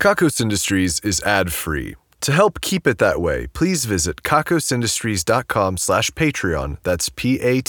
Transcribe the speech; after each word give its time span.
Kakos 0.00 0.40
Industries 0.40 0.98
is 1.00 1.20
ad-free. 1.24 1.94
To 2.22 2.32
help 2.32 2.62
keep 2.62 2.86
it 2.86 2.96
that 2.96 3.20
way, 3.20 3.48
please 3.48 3.84
visit 3.84 4.22
kakosindustries.com 4.22 5.76
slash 5.76 6.10
Patreon, 6.12 6.78
that's 6.82 7.10
P-A-T-R-E-O-N, 7.10 7.68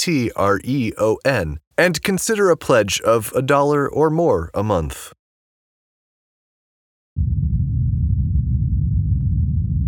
and 1.78 2.04
consider 2.04 2.50
a 2.50 2.56
pledge 2.56 3.02
of 3.02 3.34
a 3.36 3.42
dollar 3.42 3.86
or 3.92 4.10
more 4.10 4.50
a 4.54 4.64
month. 4.64 5.12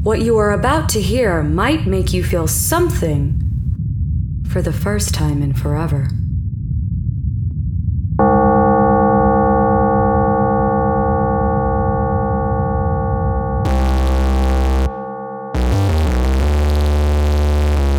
What 0.02 0.20
you 0.20 0.38
are 0.38 0.52
about 0.52 0.90
to 0.90 1.02
hear 1.02 1.44
might 1.44 1.88
make 1.88 2.12
you 2.12 2.26
feel 2.26 2.48
something 2.48 3.40
for 4.50 4.62
the 4.62 4.74
first 4.74 5.14
time 5.14 5.42
in 5.42 5.54
forever. 5.54 6.10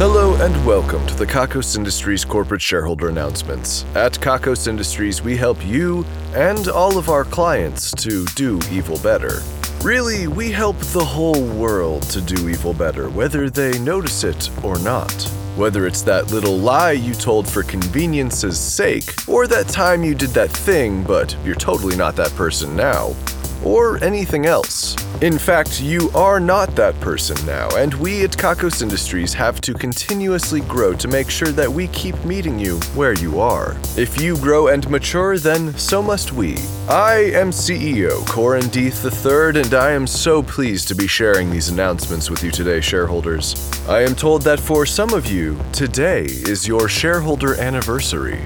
Hello 0.06 0.34
and 0.44 0.66
welcome 0.66 1.06
to 1.06 1.14
the 1.14 1.24
Kakos 1.24 1.78
Industries 1.78 2.26
corporate 2.26 2.60
shareholder 2.60 3.08
announcements. 3.08 3.86
At 3.94 4.12
Kakos 4.12 4.68
Industries, 4.68 5.22
we 5.22 5.34
help 5.34 5.64
you 5.64 6.04
and 6.34 6.68
all 6.68 6.98
of 6.98 7.08
our 7.08 7.24
clients 7.24 7.90
to 7.92 8.26
do 8.34 8.60
evil 8.70 8.98
better. 8.98 9.40
Really, 9.80 10.26
we 10.28 10.50
help 10.50 10.76
the 10.76 11.02
whole 11.02 11.42
world 11.46 12.02
to 12.10 12.20
do 12.20 12.50
evil 12.50 12.74
better, 12.74 13.08
whether 13.08 13.48
they 13.48 13.78
notice 13.78 14.24
it 14.24 14.50
or 14.62 14.78
not. 14.80 15.10
Whether 15.56 15.86
it's 15.86 16.02
that 16.02 16.30
little 16.30 16.58
lie 16.58 16.92
you 16.92 17.14
told 17.14 17.48
for 17.48 17.62
convenience's 17.62 18.60
sake, 18.60 19.10
or 19.26 19.46
that 19.46 19.68
time 19.68 20.04
you 20.04 20.14
did 20.14 20.30
that 20.30 20.50
thing, 20.50 21.02
but 21.02 21.34
you're 21.46 21.54
totally 21.54 21.96
not 21.96 22.14
that 22.16 22.32
person 22.32 22.76
now, 22.76 23.16
or 23.64 24.02
anything 24.04 24.46
else. 24.46 24.94
In 25.20 25.38
fact, 25.38 25.80
you 25.80 26.10
are 26.14 26.38
not 26.38 26.74
that 26.76 26.98
person 27.00 27.36
now, 27.46 27.68
and 27.76 27.94
we 27.94 28.24
at 28.24 28.32
Kakos 28.32 28.82
Industries 28.82 29.32
have 29.32 29.60
to 29.62 29.72
continuously 29.72 30.60
grow 30.62 30.92
to 30.94 31.08
make 31.08 31.30
sure 31.30 31.48
that 31.52 31.70
we 31.70 31.88
keep 31.88 32.22
meeting 32.24 32.58
you 32.58 32.78
where 32.94 33.14
you 33.14 33.40
are. 33.40 33.76
If 33.96 34.20
you 34.20 34.36
grow 34.36 34.68
and 34.68 34.88
mature, 34.90 35.38
then 35.38 35.72
so 35.78 36.02
must 36.02 36.32
we. 36.32 36.56
I 36.88 37.30
am 37.34 37.50
CEO 37.50 38.26
Corin 38.26 38.64
Deeth 38.64 39.04
III, 39.04 39.62
and 39.62 39.72
I 39.72 39.92
am 39.92 40.06
so 40.06 40.42
pleased 40.42 40.88
to 40.88 40.94
be 40.94 41.06
sharing 41.06 41.50
these 41.50 41.68
announcements 41.68 42.28
with 42.28 42.42
you 42.42 42.50
today, 42.50 42.80
shareholders. 42.80 43.54
I 43.88 44.02
am 44.02 44.14
told 44.14 44.42
that 44.42 44.60
for 44.60 44.84
some 44.84 45.14
of 45.14 45.26
you, 45.30 45.58
today 45.72 46.24
is 46.24 46.68
your 46.68 46.88
shareholder 46.88 47.54
anniversary. 47.54 48.40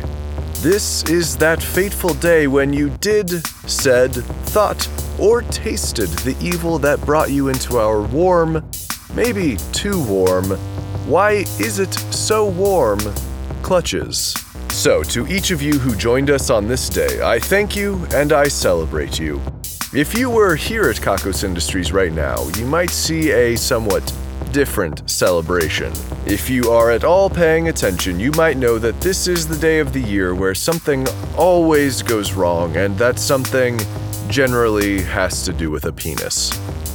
This 0.61 1.05
is 1.05 1.37
that 1.39 1.63
fateful 1.63 2.15
day 2.15 2.47
when 2.47 2.73
you 2.73 2.91
did, 3.01 3.31
said, 3.69 4.13
thought, 4.13 4.89
or 5.19 5.43
tasted 5.43 6.09
the 6.21 6.37
evil 6.41 6.79
that 6.79 7.01
brought 7.05 7.31
you 7.31 7.49
into 7.49 7.79
our 7.79 8.01
warm, 8.03 8.63
maybe 9.15 9.57
too 9.73 10.03
warm, 10.05 10.51
why 11.07 11.45
is 11.59 11.79
it 11.79 11.93
so 11.93 12.47
warm 12.49 13.01
clutches. 13.63 14.35
So, 14.71 15.03
to 15.03 15.27
each 15.27 15.51
of 15.51 15.61
you 15.61 15.79
who 15.79 15.95
joined 15.95 16.31
us 16.31 16.49
on 16.49 16.69
this 16.69 16.89
day, 16.89 17.21
I 17.21 17.39
thank 17.39 17.77
you 17.77 18.07
and 18.15 18.33
I 18.33 18.49
celebrate 18.49 19.19
you. 19.19 19.43
If 19.93 20.17
you 20.17 20.31
were 20.31 20.55
here 20.55 20.89
at 20.89 20.97
Kakos 20.97 21.45
Industries 21.45 21.93
right 21.93 22.13
now, 22.13 22.49
you 22.57 22.65
might 22.65 22.89
see 22.89 23.31
a 23.31 23.57
somewhat 23.57 24.11
different 24.53 25.09
celebration. 25.09 25.93
If 26.25 26.49
you 26.49 26.71
are 26.71 26.91
at 26.91 27.05
all 27.05 27.29
paying 27.29 27.69
attention, 27.69 28.19
you 28.19 28.33
might 28.33 28.57
know 28.57 28.79
that 28.79 29.01
this 29.03 29.29
is 29.29 29.47
the 29.47 29.59
day 29.59 29.81
of 29.81 29.93
the 29.93 30.01
year 30.01 30.35
where 30.35 30.55
something 30.55 31.07
always 31.37 32.03
goes 32.03 32.33
wrong, 32.33 32.77
and 32.77 32.97
that 32.99 33.19
something 33.19 33.79
generally 34.29 35.03
has 35.03 35.45
to 35.45 35.53
do 35.53 35.71
with 35.71 35.87
a 35.87 35.93
penis. 35.93 36.51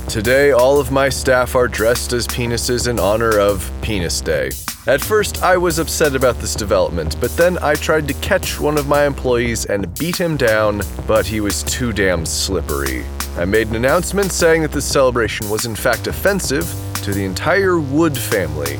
Today, 0.08 0.52
all 0.52 0.80
of 0.80 0.92
my 0.92 1.09
staff 1.09 1.56
are 1.56 1.67
dressed 1.67 2.14
as 2.14 2.28
penises 2.28 2.88
in 2.88 3.00
honor 3.00 3.40
of 3.40 3.72
Penis 3.81 4.22
Day. 4.22 4.52
At 4.86 5.02
first, 5.02 5.42
I 5.42 5.56
was 5.56 5.80
upset 5.80 6.13
about 6.13 6.40
this 6.40 6.56
development, 6.56 7.16
but 7.22 7.35
then 7.38 7.58
I 7.59 7.75
tried 7.75 8.08
to 8.09 8.13
catch 8.16 8.59
one 8.59 8.78
of 8.78 8.88
my 8.88 9.06
employees 9.06 9.66
and 9.66 9.97
beat 9.97 10.18
him 10.18 10.35
down, 10.35 10.81
but 11.08 11.25
he 11.25 11.40
was 11.40 11.63
too 11.63 11.94
damn 11.94 12.25
slippery. 12.25 13.06
I 13.38 13.46
made 13.46 13.69
an 13.69 13.75
announcement 13.75 14.31
saying 14.31 14.62
that 14.62 14.72
this 14.72 14.85
celebration 14.85 15.50
was 15.50 15.66
in 15.66 15.75
fact 15.75 16.08
offensive 16.08 16.66
to 16.96 17.13
the 17.13 17.24
entire 17.24 17.79
Wood 17.79 18.18
family, 18.18 18.78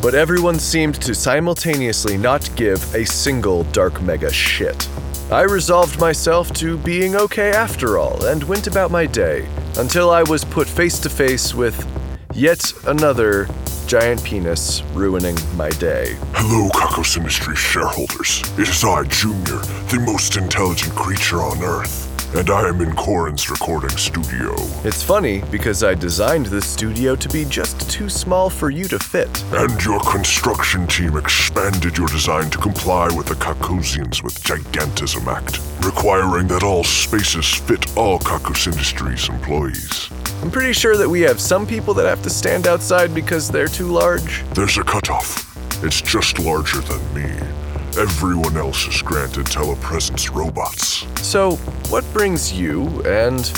but 0.00 0.14
everyone 0.14 0.58
seemed 0.58 0.96
to 1.02 1.14
simultaneously 1.14 2.16
not 2.16 2.50
give 2.56 2.94
a 2.94 3.04
single 3.04 3.64
Dark 3.64 4.02
Mega 4.02 4.32
shit. 4.32 4.88
I 5.32 5.44
resolved 5.44 5.98
myself 5.98 6.52
to 6.56 6.76
being 6.76 7.16
okay 7.16 7.52
after 7.52 7.96
all 7.96 8.22
and 8.26 8.44
went 8.44 8.66
about 8.66 8.90
my 8.90 9.06
day 9.06 9.48
until 9.78 10.10
I 10.10 10.22
was 10.24 10.44
put 10.44 10.68
face 10.68 10.98
to 10.98 11.08
face 11.08 11.54
with 11.54 11.86
yet 12.34 12.70
another 12.86 13.48
giant 13.86 14.22
penis 14.22 14.82
ruining 14.92 15.38
my 15.56 15.70
day. 15.70 16.18
Hello, 16.34 16.68
Kakos 16.68 17.16
Industries 17.16 17.56
shareholders. 17.56 18.42
It 18.58 18.68
is 18.68 18.84
I, 18.84 19.04
Junior, 19.04 19.56
the 19.88 20.02
most 20.04 20.36
intelligent 20.36 20.94
creature 20.94 21.40
on 21.40 21.62
Earth, 21.62 22.11
and 22.34 22.48
I 22.48 22.68
am 22.68 22.80
in 22.80 22.94
Corin's 22.94 23.50
recording 23.50 23.96
studio. 23.98 24.54
It's 24.84 25.02
funny 25.02 25.42
because 25.50 25.82
I 25.84 25.94
designed 25.94 26.46
this 26.46 26.66
studio 26.66 27.14
to 27.14 27.28
be 27.28 27.44
just 27.44 27.90
too 27.90 28.08
small 28.08 28.48
for 28.48 28.70
you 28.70 28.84
to 28.84 28.98
fit. 28.98 29.44
And 29.52 29.82
your 29.84 30.00
construction 30.00 30.86
team 30.86 31.18
expanded 31.18 31.98
your 31.98 32.08
design 32.08 32.48
to 32.50 32.58
comply 32.58 33.08
with 33.14 33.26
the 33.26 33.34
Kakosians 33.34 34.22
with 34.22 34.42
Gigantism 34.42 35.26
Act, 35.26 35.60
requiring 35.84 36.48
that 36.48 36.62
all 36.62 36.84
spaces 36.84 37.52
fit 37.52 37.96
all 37.98 38.18
Kakos 38.18 38.66
Industries 38.66 39.28
employees. 39.28 40.08
I'm 40.42 40.50
pretty 40.50 40.72
sure 40.72 40.96
that 40.96 41.08
we 41.08 41.20
have 41.20 41.38
some 41.38 41.66
people 41.66 41.92
that 41.94 42.06
have 42.06 42.22
to 42.22 42.30
stand 42.30 42.66
outside 42.66 43.14
because 43.14 43.50
they're 43.50 43.68
too 43.68 43.88
large. 43.88 44.42
There's 44.54 44.78
a 44.78 44.84
cutoff. 44.84 45.48
It's 45.84 46.00
just 46.00 46.38
larger 46.38 46.80
than 46.80 47.14
me. 47.14 47.61
Everyone 47.98 48.56
else 48.56 48.86
is 48.88 49.02
granted 49.02 49.44
telepresence 49.46 50.34
robots. 50.34 51.06
So, 51.22 51.56
what 51.90 52.10
brings 52.14 52.50
you 52.50 52.86
and 53.02 53.52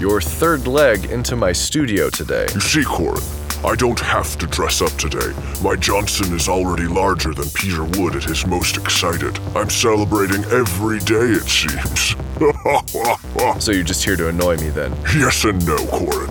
your 0.00 0.20
third 0.20 0.66
leg 0.66 1.04
into 1.06 1.36
my 1.36 1.52
studio 1.52 2.10
today? 2.10 2.48
You 2.54 2.60
see, 2.60 2.82
Corin, 2.82 3.22
I 3.64 3.76
don't 3.76 4.00
have 4.00 4.36
to 4.38 4.48
dress 4.48 4.82
up 4.82 4.90
today. 4.94 5.32
My 5.62 5.76
Johnson 5.76 6.34
is 6.34 6.48
already 6.48 6.88
larger 6.88 7.32
than 7.32 7.48
Peter 7.50 7.84
Wood 7.84 8.16
at 8.16 8.24
his 8.24 8.44
most 8.46 8.76
excited. 8.76 9.38
I'm 9.54 9.70
celebrating 9.70 10.44
every 10.46 10.98
day, 10.98 11.30
it 11.30 11.48
seems. 11.48 12.16
So 13.60 13.72
you're 13.72 13.82
just 13.84 14.04
here 14.04 14.16
to 14.16 14.28
annoy 14.28 14.56
me 14.58 14.70
then? 14.70 14.92
yes 15.16 15.44
and 15.44 15.64
no, 15.66 15.76
Corin. 15.86 16.30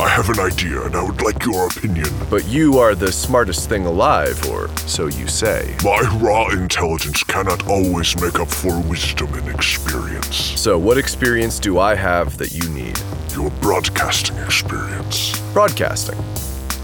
I 0.00 0.08
have 0.08 0.28
an 0.28 0.38
idea 0.38 0.82
and 0.82 0.94
I 0.94 1.02
would 1.02 1.22
like 1.22 1.44
your 1.44 1.66
opinion. 1.66 2.08
But 2.30 2.46
you 2.46 2.78
are 2.78 2.94
the 2.94 3.10
smartest 3.10 3.68
thing 3.68 3.84
alive, 3.84 4.40
or 4.48 4.68
so 4.86 5.08
you 5.08 5.26
say. 5.26 5.76
My 5.82 6.00
raw 6.20 6.50
intelligence 6.50 7.24
cannot 7.24 7.66
always 7.66 8.14
make 8.20 8.38
up 8.38 8.46
for 8.46 8.80
wisdom 8.82 9.34
and 9.34 9.48
experience. 9.48 10.36
So, 10.36 10.78
what 10.78 10.98
experience 10.98 11.58
do 11.58 11.80
I 11.80 11.96
have 11.96 12.38
that 12.38 12.52
you 12.52 12.68
need? 12.70 12.96
Your 13.32 13.50
broadcasting 13.60 14.36
experience. 14.38 15.38
Broadcasting. 15.52 16.18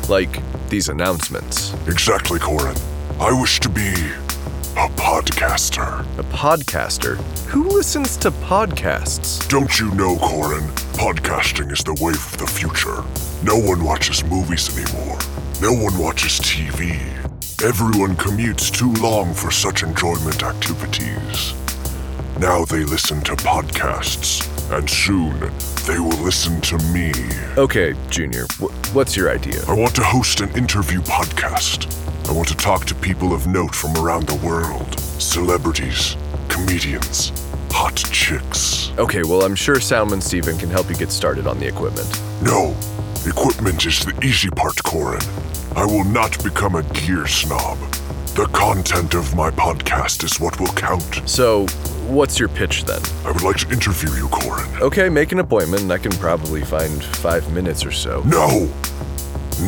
Like 0.09 0.43
these 0.69 0.89
announcements. 0.89 1.73
Exactly, 1.87 2.41
Corin. 2.41 2.77
I 3.21 3.33
wish 3.41 3.61
to 3.61 3.69
be 3.69 3.95
a 4.77 4.89
podcaster. 4.97 6.01
A 6.19 6.23
podcaster? 6.25 7.17
Who 7.47 7.69
listens 7.69 8.17
to 8.19 8.31
podcasts? 8.33 9.47
Don't 9.49 9.79
you 9.79 9.91
know, 9.95 10.17
Corin? 10.19 10.65
Podcasting 10.95 11.71
is 11.73 11.85
the 11.85 11.97
wave 12.01 12.17
of 12.17 12.39
the 12.39 12.47
future. 12.47 13.03
No 13.45 13.57
one 13.57 13.85
watches 13.85 14.25
movies 14.25 14.77
anymore. 14.77 15.19
No 15.61 15.73
one 15.73 15.97
watches 15.99 16.41
TV. 16.41 16.99
Everyone 17.63 18.17
commutes 18.17 18.71
too 18.73 18.93
long 19.01 19.33
for 19.33 19.51
such 19.51 19.83
enjoyment 19.83 20.43
activities. 20.43 21.55
Now 22.41 22.65
they 22.65 22.85
listen 22.85 23.21
to 23.23 23.37
podcasts, 23.37 24.43
and 24.77 24.91
soon 24.91 25.39
they 25.87 26.01
will 26.01 26.21
listen 26.25 26.61
to 26.63 26.79
me. 26.93 27.13
Okay, 27.57 27.95
Junior, 28.11 28.47
wh- 28.59 28.73
what's 28.95 29.17
your 29.17 29.31
idea? 29.31 29.63
I 29.69 29.75
want 29.75 29.95
to 29.95 30.03
host 30.03 30.41
an 30.41 30.51
interview 30.57 31.01
podcast. 31.03 31.91
I 32.27 32.33
want 32.33 32.49
to 32.49 32.57
talk 32.57 32.87
to 32.87 32.95
people 32.95 33.33
of 33.35 33.47
note 33.47 33.75
from 33.75 33.97
around 33.97 34.27
the 34.27 34.35
world 34.47 34.99
celebrities, 35.21 36.17
comedians, 36.49 37.33
hot 37.71 37.97
chicks. 37.97 38.91
Okay, 38.99 39.23
well, 39.23 39.45
I'm 39.45 39.55
sure 39.55 39.79
Salmon 39.81 40.21
Steven 40.21 40.57
can 40.57 40.71
help 40.71 40.89
you 40.89 40.97
get 40.97 41.11
started 41.11 41.47
on 41.47 41.59
the 41.59 41.67
equipment. 41.67 42.09
No, 42.43 42.75
equipment 43.27 43.85
is 43.87 44.05
the 44.05 44.19
easy 44.25 44.49
part, 44.51 44.83
Corin. 44.83 45.23
I 45.77 45.85
will 45.85 46.05
not 46.05 46.43
become 46.43 46.77
a 46.77 46.83
gear 46.95 47.27
snob. 47.27 47.79
The 48.35 48.47
content 48.53 49.15
of 49.15 49.35
my 49.35 49.51
podcast 49.51 50.25
is 50.25 50.41
what 50.41 50.59
will 50.59 50.73
count. 50.73 51.23
So, 51.29 51.67
what's 52.07 52.39
your 52.39 52.49
pitch 52.49 52.85
then? 52.85 53.03
I 53.25 53.33
would 53.33 53.43
like 53.43 53.59
to 53.59 53.71
interview 53.71 54.11
you, 54.15 54.29
Corin. 54.29 54.69
Okay, 54.81 55.09
make 55.09 55.33
an 55.33 55.39
appointment, 55.39 55.83
and 55.83 55.93
I 55.93 55.99
can 55.99 56.13
probably 56.13 56.63
find 56.63 57.03
five 57.05 57.53
minutes 57.53 57.85
or 57.85 57.93
so. 57.93 58.23
No! 58.23 58.73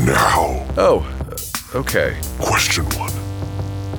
Now! 0.05 0.67
Oh, 0.76 1.15
okay. 1.74 2.18
Question 2.40 2.84
one 2.96 3.12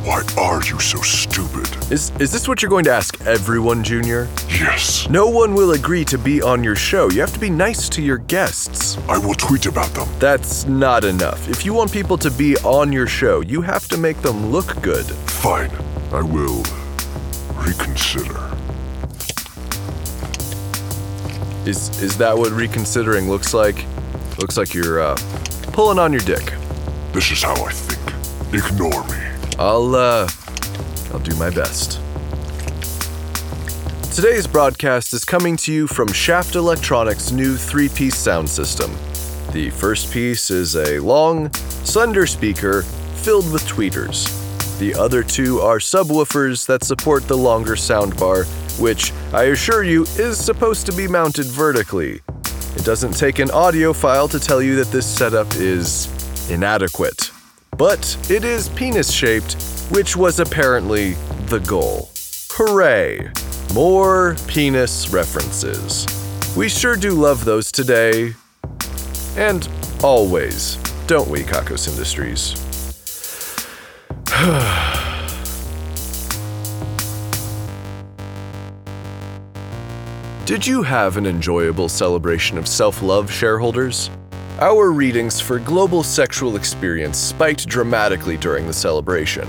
Why 0.04 0.24
are 0.38 0.64
you 0.64 0.80
so 0.80 1.02
stupid? 1.02 1.68
Is, 1.92 2.12
is 2.20 2.32
this 2.32 2.48
what 2.48 2.62
you're 2.62 2.70
going 2.70 2.86
to 2.86 2.92
ask 2.92 3.20
everyone, 3.26 3.84
Junior? 3.84 4.28
Yes, 4.50 5.08
No 5.10 5.28
one 5.28 5.54
will 5.54 5.72
agree 5.72 6.06
to 6.06 6.18
be 6.18 6.42
on 6.42 6.64
your 6.64 6.76
show. 6.76 7.10
You 7.10 7.22
have 7.22 7.34
to 7.34 7.40
be 7.40 7.50
nice 7.50 7.90
to 7.90 8.02
your 8.02 8.18
guests. 8.18 8.98
I 9.08 9.18
will 9.18 9.36
tweet 9.36 9.66
about 9.66 9.90
them. 9.90 10.08
That's 10.20 10.66
not 10.66 11.04
enough. 11.04 11.48
If 11.50 11.66
you 11.66 11.74
want 11.74 11.92
people 11.92 12.18
to 12.20 12.32
be 12.32 12.56
on 12.58 12.92
your 12.92 13.08
show, 13.08 13.42
you 13.42 13.62
have 13.62 13.88
to 13.90 13.98
make 13.98 14.18
them 14.22 14.48
look 14.52 14.82
good. 14.82 15.06
Fine, 15.06 15.72
I 16.12 16.22
will 16.22 16.64
reconsider. 17.54 18.44
Is 21.68 21.90
is 22.02 22.18
that 22.18 22.38
what 22.38 22.52
reconsidering 22.54 23.28
looks 23.30 23.54
like? 23.54 23.86
Looks 24.40 24.56
like 24.56 24.74
you're 24.74 25.02
uh, 25.02 25.18
pulling 25.74 26.00
on 26.00 26.14
your 26.14 26.22
dick. 26.22 26.54
This 27.18 27.32
is 27.32 27.42
how 27.42 27.56
I 27.66 27.72
think. 27.72 28.54
Ignore 28.54 29.04
me. 29.08 29.56
I'll 29.58 29.96
uh 29.96 30.30
I'll 31.12 31.18
do 31.18 31.36
my 31.38 31.50
best. 31.50 32.00
Today's 34.16 34.46
broadcast 34.46 35.16
is 35.16 35.26
coming 35.26 35.58
to 35.58 35.74
you 35.74 35.88
from 35.88 36.10
Shaft 36.10 36.54
Electronics' 36.54 37.32
new 37.32 37.58
three-piece 37.58 38.16
sound 38.16 38.48
system. 38.48 38.96
The 39.52 39.72
first 39.72 40.14
piece 40.14 40.52
is 40.52 40.76
a 40.76 41.00
long, 41.00 41.52
slender 41.84 42.28
speaker 42.28 42.84
filled 43.24 43.52
with 43.52 43.64
tweeters. 43.64 44.30
The 44.78 44.94
other 44.94 45.24
two 45.24 45.60
are 45.60 45.80
subwoofers 45.80 46.68
that 46.68 46.84
support 46.84 47.28
the 47.28 47.36
longer 47.36 47.74
soundbar, 47.74 48.46
which 48.80 49.12
I 49.34 49.46
assure 49.46 49.84
you 49.84 50.04
is 50.04 50.38
supposed 50.38 50.86
to 50.86 50.92
be 50.92 51.08
mounted 51.08 51.48
vertically. 51.48 52.22
It 52.76 52.86
doesn't 52.86 53.18
take 53.18 53.40
an 53.40 53.48
audiophile 53.48 54.30
to 54.30 54.40
tell 54.40 54.62
you 54.62 54.76
that 54.76 54.92
this 54.92 55.08
setup 55.08 55.48
is 55.56 56.14
inadequate. 56.50 57.32
But 57.78 58.18
it 58.30 58.44
is 58.44 58.70
penis 58.70 59.12
shaped, 59.12 59.54
which 59.90 60.16
was 60.16 60.40
apparently 60.40 61.14
the 61.48 61.60
goal. 61.60 62.10
Hooray! 62.52 63.32
More 63.74 64.36
penis 64.48 65.10
references. 65.10 66.06
We 66.56 66.70
sure 66.70 66.96
do 66.96 67.12
love 67.12 67.46
those 67.46 67.72
today. 67.72 68.34
And 69.36 69.68
always, 70.04 70.78
don't 71.06 71.30
we, 71.30 71.44
Kakos 71.44 71.88
Industries? 71.88 72.64
Did 80.46 80.66
you 80.66 80.82
have 80.82 81.18
an 81.18 81.26
enjoyable 81.26 81.90
celebration 81.90 82.58
of 82.58 82.68
self 82.68 83.02
love, 83.02 83.30
shareholders? 83.30 84.10
Our 84.60 84.92
readings 84.92 85.40
for 85.40 85.60
Global 85.60 86.02
Sexual 86.02 86.56
Experience 86.56 87.16
spiked 87.16 87.68
dramatically 87.68 88.38
during 88.38 88.66
the 88.66 88.74
celebration. 88.74 89.48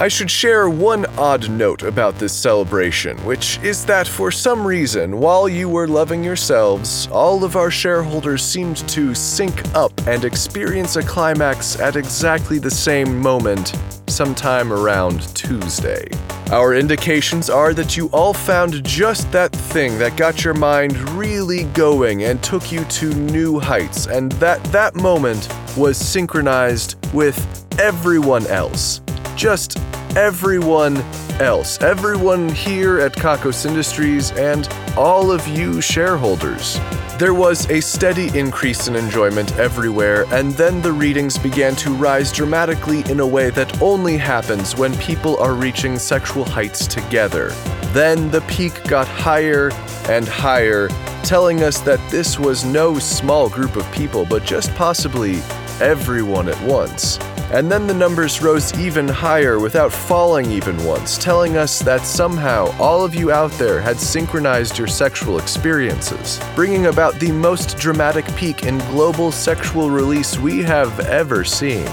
I 0.00 0.08
should 0.08 0.30
share 0.30 0.70
one 0.70 1.04
odd 1.18 1.50
note 1.50 1.82
about 1.82 2.18
this 2.18 2.32
celebration, 2.32 3.18
which 3.26 3.58
is 3.62 3.84
that 3.84 4.08
for 4.08 4.30
some 4.30 4.66
reason, 4.66 5.20
while 5.20 5.46
you 5.46 5.68
were 5.68 5.86
loving 5.86 6.24
yourselves, 6.24 7.06
all 7.12 7.44
of 7.44 7.54
our 7.54 7.70
shareholders 7.70 8.42
seemed 8.42 8.78
to 8.88 9.14
sync 9.14 9.62
up 9.74 9.92
and 10.06 10.24
experience 10.24 10.96
a 10.96 11.02
climax 11.02 11.78
at 11.78 11.94
exactly 11.94 12.58
the 12.58 12.70
same 12.70 13.20
moment, 13.20 13.74
sometime 14.08 14.72
around 14.72 15.34
Tuesday. 15.34 16.08
Our 16.52 16.74
indications 16.74 17.50
are 17.50 17.74
that 17.74 17.96
you 17.96 18.06
all 18.12 18.32
found 18.32 18.84
just 18.84 19.32
that 19.32 19.50
thing 19.50 19.98
that 19.98 20.16
got 20.16 20.44
your 20.44 20.54
mind 20.54 20.96
really 21.10 21.64
going 21.64 22.22
and 22.22 22.40
took 22.40 22.70
you 22.70 22.84
to 22.84 23.12
new 23.14 23.58
heights, 23.58 24.06
and 24.06 24.30
that 24.32 24.62
that 24.66 24.94
moment 24.94 25.48
was 25.76 25.96
synchronized 25.96 26.94
with 27.12 27.36
everyone 27.80 28.46
else. 28.46 29.00
Just 29.34 29.76
everyone 30.16 30.98
else. 31.40 31.82
Everyone 31.82 32.48
here 32.48 33.00
at 33.00 33.12
Kakos 33.12 33.66
Industries 33.66 34.30
and 34.32 34.68
all 34.96 35.32
of 35.32 35.44
you 35.48 35.80
shareholders. 35.80 36.78
There 37.18 37.32
was 37.32 37.66
a 37.70 37.80
steady 37.80 38.28
increase 38.38 38.88
in 38.88 38.94
enjoyment 38.94 39.56
everywhere, 39.58 40.26
and 40.32 40.52
then 40.52 40.82
the 40.82 40.92
readings 40.92 41.38
began 41.38 41.74
to 41.76 41.90
rise 41.94 42.30
dramatically 42.30 43.10
in 43.10 43.20
a 43.20 43.26
way 43.26 43.48
that 43.48 43.80
only 43.80 44.18
happens 44.18 44.76
when 44.76 44.94
people 44.98 45.38
are 45.38 45.54
reaching 45.54 45.98
sexual 45.98 46.44
heights 46.44 46.86
together. 46.86 47.52
Then 47.94 48.30
the 48.30 48.42
peak 48.42 48.84
got 48.84 49.08
higher 49.08 49.70
and 50.10 50.28
higher, 50.28 50.88
telling 51.22 51.62
us 51.62 51.80
that 51.80 52.06
this 52.10 52.38
was 52.38 52.66
no 52.66 52.98
small 52.98 53.48
group 53.48 53.76
of 53.76 53.90
people, 53.92 54.26
but 54.26 54.44
just 54.44 54.74
possibly 54.74 55.36
everyone 55.80 56.50
at 56.50 56.62
once. 56.62 57.18
And 57.52 57.70
then 57.70 57.86
the 57.86 57.94
numbers 57.94 58.42
rose 58.42 58.76
even 58.78 59.06
higher 59.06 59.60
without 59.60 59.92
falling 59.92 60.50
even 60.50 60.82
once, 60.84 61.16
telling 61.16 61.56
us 61.56 61.78
that 61.80 62.02
somehow 62.02 62.76
all 62.80 63.04
of 63.04 63.14
you 63.14 63.30
out 63.30 63.52
there 63.52 63.80
had 63.80 63.98
synchronized 63.98 64.78
your 64.78 64.88
sexual 64.88 65.38
experiences, 65.38 66.40
bringing 66.56 66.86
about 66.86 67.14
the 67.20 67.30
most 67.30 67.78
dramatic 67.78 68.26
peak 68.34 68.64
in 68.64 68.78
global 68.90 69.30
sexual 69.30 69.90
release 69.90 70.38
we 70.38 70.62
have 70.64 70.98
ever 71.00 71.44
seen. 71.44 71.84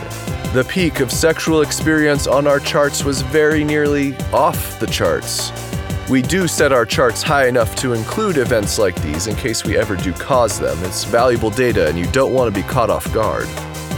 The 0.53 0.65
peak 0.67 0.99
of 1.01 1.11
sexual 1.11 1.61
experience 1.61 2.25
on 2.25 2.47
our 2.47 2.59
charts 2.59 3.03
was 3.03 3.21
very 3.21 3.63
nearly 3.63 4.17
off 4.33 4.79
the 4.79 4.87
charts. 4.87 5.51
We 6.09 6.21
do 6.21 6.47
set 6.47 6.71
our 6.71 6.85
charts 6.85 7.21
high 7.21 7.47
enough 7.47 7.75
to 7.77 7.93
include 7.93 8.37
events 8.37 8.77
like 8.77 8.99
these 9.01 9.27
in 9.27 9.35
case 9.35 9.63
we 9.63 9.77
ever 9.77 9.95
do 9.95 10.13
cause 10.13 10.59
them. 10.59 10.77
It's 10.83 11.05
valuable 11.05 11.49
data 11.49 11.87
and 11.87 11.97
you 11.97 12.05
don't 12.07 12.33
want 12.33 12.53
to 12.53 12.61
be 12.61 12.67
caught 12.67 12.89
off 12.89 13.11
guard. 13.13 13.47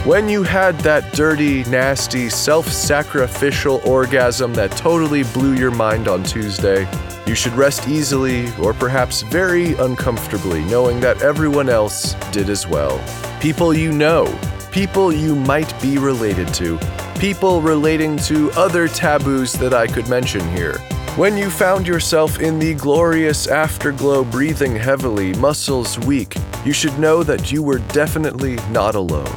When 0.06 0.28
you 0.28 0.44
had 0.44 0.78
that 0.82 1.12
dirty, 1.14 1.64
nasty, 1.64 2.28
self 2.28 2.68
sacrificial 2.68 3.80
orgasm 3.84 4.54
that 4.54 4.70
totally 4.70 5.24
blew 5.24 5.54
your 5.54 5.72
mind 5.72 6.06
on 6.06 6.22
Tuesday, 6.22 6.88
you 7.26 7.34
should 7.34 7.54
rest 7.54 7.88
easily 7.88 8.54
or 8.58 8.72
perhaps 8.72 9.22
very 9.22 9.74
uncomfortably 9.74 10.62
knowing 10.66 11.00
that 11.00 11.22
everyone 11.22 11.68
else 11.68 12.14
did 12.30 12.50
as 12.50 12.68
well. 12.68 13.02
People 13.40 13.74
you 13.74 13.90
know, 13.90 14.32
people 14.70 15.12
you 15.12 15.34
might 15.34 15.74
be 15.82 15.98
related 15.98 16.54
to, 16.54 16.78
people 17.18 17.60
relating 17.60 18.16
to 18.18 18.52
other 18.52 18.86
taboos 18.86 19.54
that 19.54 19.74
I 19.74 19.88
could 19.88 20.08
mention 20.08 20.48
here. 20.50 20.78
When 21.16 21.36
you 21.36 21.50
found 21.50 21.84
yourself 21.84 22.38
in 22.38 22.60
the 22.60 22.74
glorious 22.74 23.48
afterglow 23.48 24.22
breathing 24.22 24.76
heavily, 24.76 25.34
muscles 25.34 25.98
weak, 25.98 26.36
you 26.64 26.72
should 26.72 26.96
know 26.96 27.24
that 27.24 27.50
you 27.50 27.60
were 27.60 27.80
definitely 27.80 28.54
not 28.70 28.94
alone. 28.94 29.34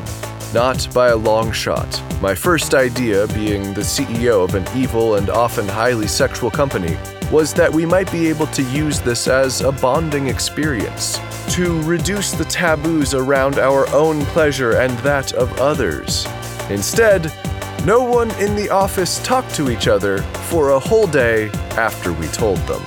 Not 0.54 0.92
by 0.96 1.10
a 1.10 1.16
long 1.16 1.51
shot. 1.51 2.01
My 2.24 2.34
first 2.34 2.74
idea, 2.74 3.28
being 3.28 3.72
the 3.75 3.81
CEO 3.81 4.44
of 4.44 4.56
an 4.56 4.66
evil 4.75 5.16
and 5.16 5.30
often 5.30 5.68
highly 5.68 6.07
sexual 6.07 6.50
company, 6.50 6.98
was 7.31 7.54
that 7.54 7.72
we 7.72 7.86
might 7.86 8.12
be 8.12 8.28
able 8.28 8.48
to 8.48 8.63
use 8.63 9.00
this 9.00 9.28
as 9.28 9.62
a 9.62 9.72
bonding 9.72 10.28
experience, 10.28 11.19
to 11.50 11.80
reduce 11.84 12.31
the 12.31 12.46
taboos 12.46 13.13
around 13.13 13.60
our 13.60 13.88
own 13.94 14.25
pleasure 14.25 14.77
and 14.77 14.98
that 15.00 15.34
of 15.34 15.56
others. 15.60 16.25
Instead, 16.72 17.32
no 17.86 18.03
one 18.03 18.32
in 18.39 18.56
the 18.56 18.72
office 18.72 19.24
talked 19.24 19.53
to 19.53 19.70
each 19.70 19.88
other 19.88 20.24
for 20.50 20.72
a 20.72 20.79
whole 20.79 21.06
day 21.06 21.50
after 21.77 22.12
we 22.12 22.25
told 22.27 22.58
them. 22.60 22.82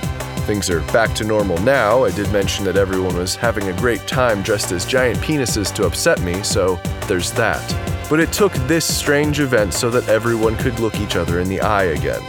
Things 0.46 0.70
are 0.70 0.80
back 0.92 1.14
to 1.14 1.24
normal 1.24 1.56
now. 1.58 2.04
I 2.04 2.10
did 2.10 2.30
mention 2.32 2.64
that 2.64 2.76
everyone 2.76 3.16
was 3.16 3.36
having 3.36 3.68
a 3.68 3.72
great 3.74 4.06
time 4.08 4.42
dressed 4.42 4.72
as 4.72 4.84
giant 4.84 5.20
penises 5.20 5.72
to 5.76 5.86
upset 5.86 6.20
me, 6.20 6.42
so 6.42 6.80
there's 7.06 7.30
that. 7.32 7.62
But 8.10 8.18
it 8.18 8.32
took 8.32 8.52
this 8.66 8.84
strange 8.84 9.38
event 9.38 9.72
so 9.72 9.88
that 9.90 10.08
everyone 10.08 10.56
could 10.56 10.80
look 10.80 10.96
each 10.96 11.14
other 11.14 11.38
in 11.38 11.48
the 11.48 11.60
eye 11.60 11.84
again. 11.84 12.22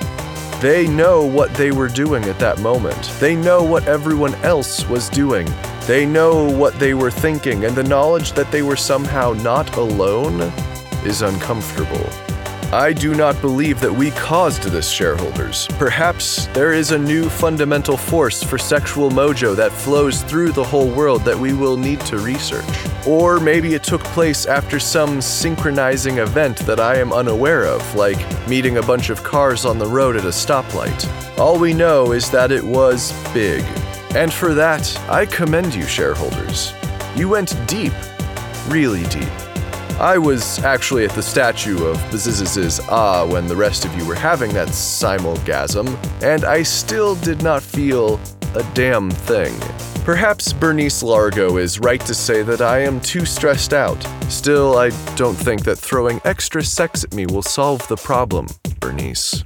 They 0.61 0.87
know 0.87 1.25
what 1.25 1.53
they 1.55 1.71
were 1.71 1.87
doing 1.89 2.23
at 2.25 2.37
that 2.37 2.59
moment. 2.59 3.11
They 3.19 3.35
know 3.35 3.63
what 3.63 3.87
everyone 3.87 4.35
else 4.35 4.87
was 4.87 5.09
doing. 5.09 5.51
They 5.87 6.05
know 6.05 6.47
what 6.49 6.79
they 6.79 6.93
were 6.93 7.11
thinking, 7.11 7.65
and 7.65 7.75
the 7.75 7.83
knowledge 7.83 8.33
that 8.33 8.51
they 8.51 8.61
were 8.61 8.75
somehow 8.75 9.33
not 9.33 9.75
alone 9.75 10.39
is 11.03 11.23
uncomfortable. 11.23 12.07
I 12.73 12.91
do 12.91 13.13
not 13.13 13.39
believe 13.39 13.79
that 13.81 13.93
we 13.93 14.09
caused 14.09 14.63
this, 14.63 14.89
shareholders. 14.89 15.67
Perhaps 15.77 16.47
there 16.53 16.73
is 16.73 16.89
a 16.89 16.97
new 16.97 17.29
fundamental 17.29 17.95
force 17.95 18.41
for 18.41 18.57
sexual 18.57 19.11
mojo 19.11 19.55
that 19.55 19.71
flows 19.71 20.23
through 20.23 20.53
the 20.53 20.63
whole 20.63 20.89
world 20.89 21.21
that 21.21 21.37
we 21.37 21.53
will 21.53 21.77
need 21.77 22.01
to 22.01 22.17
research. 22.17 22.65
Or 23.05 23.39
maybe 23.39 23.75
it 23.75 23.83
took 23.83 24.03
place 24.05 24.47
after 24.47 24.79
some 24.79 25.21
synchronizing 25.21 26.17
event 26.17 26.57
that 26.65 26.79
I 26.79 26.95
am 26.95 27.13
unaware 27.13 27.65
of, 27.65 27.93
like 27.93 28.17
meeting 28.47 28.77
a 28.77 28.81
bunch 28.81 29.11
of 29.11 29.23
cars 29.23 29.65
on 29.65 29.77
the 29.77 29.85
road 29.85 30.15
at 30.15 30.25
a 30.25 30.29
stoplight. 30.29 31.07
All 31.37 31.59
we 31.59 31.75
know 31.75 32.11
is 32.11 32.31
that 32.31 32.51
it 32.51 32.63
was 32.63 33.13
big. 33.35 33.63
And 34.15 34.33
for 34.33 34.55
that, 34.55 34.99
I 35.07 35.27
commend 35.27 35.75
you, 35.75 35.85
shareholders. 35.85 36.73
You 37.15 37.29
went 37.29 37.55
deep, 37.67 37.93
really 38.67 39.03
deep. 39.09 39.29
I 39.99 40.17
was 40.17 40.59
actually 40.63 41.05
at 41.05 41.11
the 41.11 41.21
statue 41.21 41.85
of 41.85 41.97
Baziz's 42.09 42.79
Ah 42.89 43.25
when 43.25 43.47
the 43.47 43.55
rest 43.55 43.85
of 43.85 43.95
you 43.95 44.05
were 44.05 44.15
having 44.15 44.51
that 44.53 44.69
simulgasm, 44.69 45.87
and 46.23 46.45
I 46.45 46.63
still 46.63 47.15
did 47.15 47.43
not 47.43 47.61
feel 47.61 48.19
a 48.55 48.63
damn 48.73 49.11
thing. 49.11 49.53
Perhaps 50.03 50.51
Bernice 50.51 51.01
Largo 51.01 51.57
is 51.57 51.79
right 51.79 52.01
to 52.01 52.13
say 52.13 52.43
that 52.43 52.61
I 52.61 52.79
am 52.79 52.99
too 52.99 53.25
stressed 53.25 53.73
out. 53.73 54.05
Still, 54.29 54.77
I 54.77 54.89
don't 55.15 55.35
think 55.35 55.63
that 55.63 55.77
throwing 55.77 56.19
extra 56.25 56.63
sex 56.63 57.03
at 57.03 57.13
me 57.13 57.25
will 57.25 57.41
solve 57.41 57.87
the 57.87 57.95
problem, 57.95 58.47
Bernice. 58.79 59.43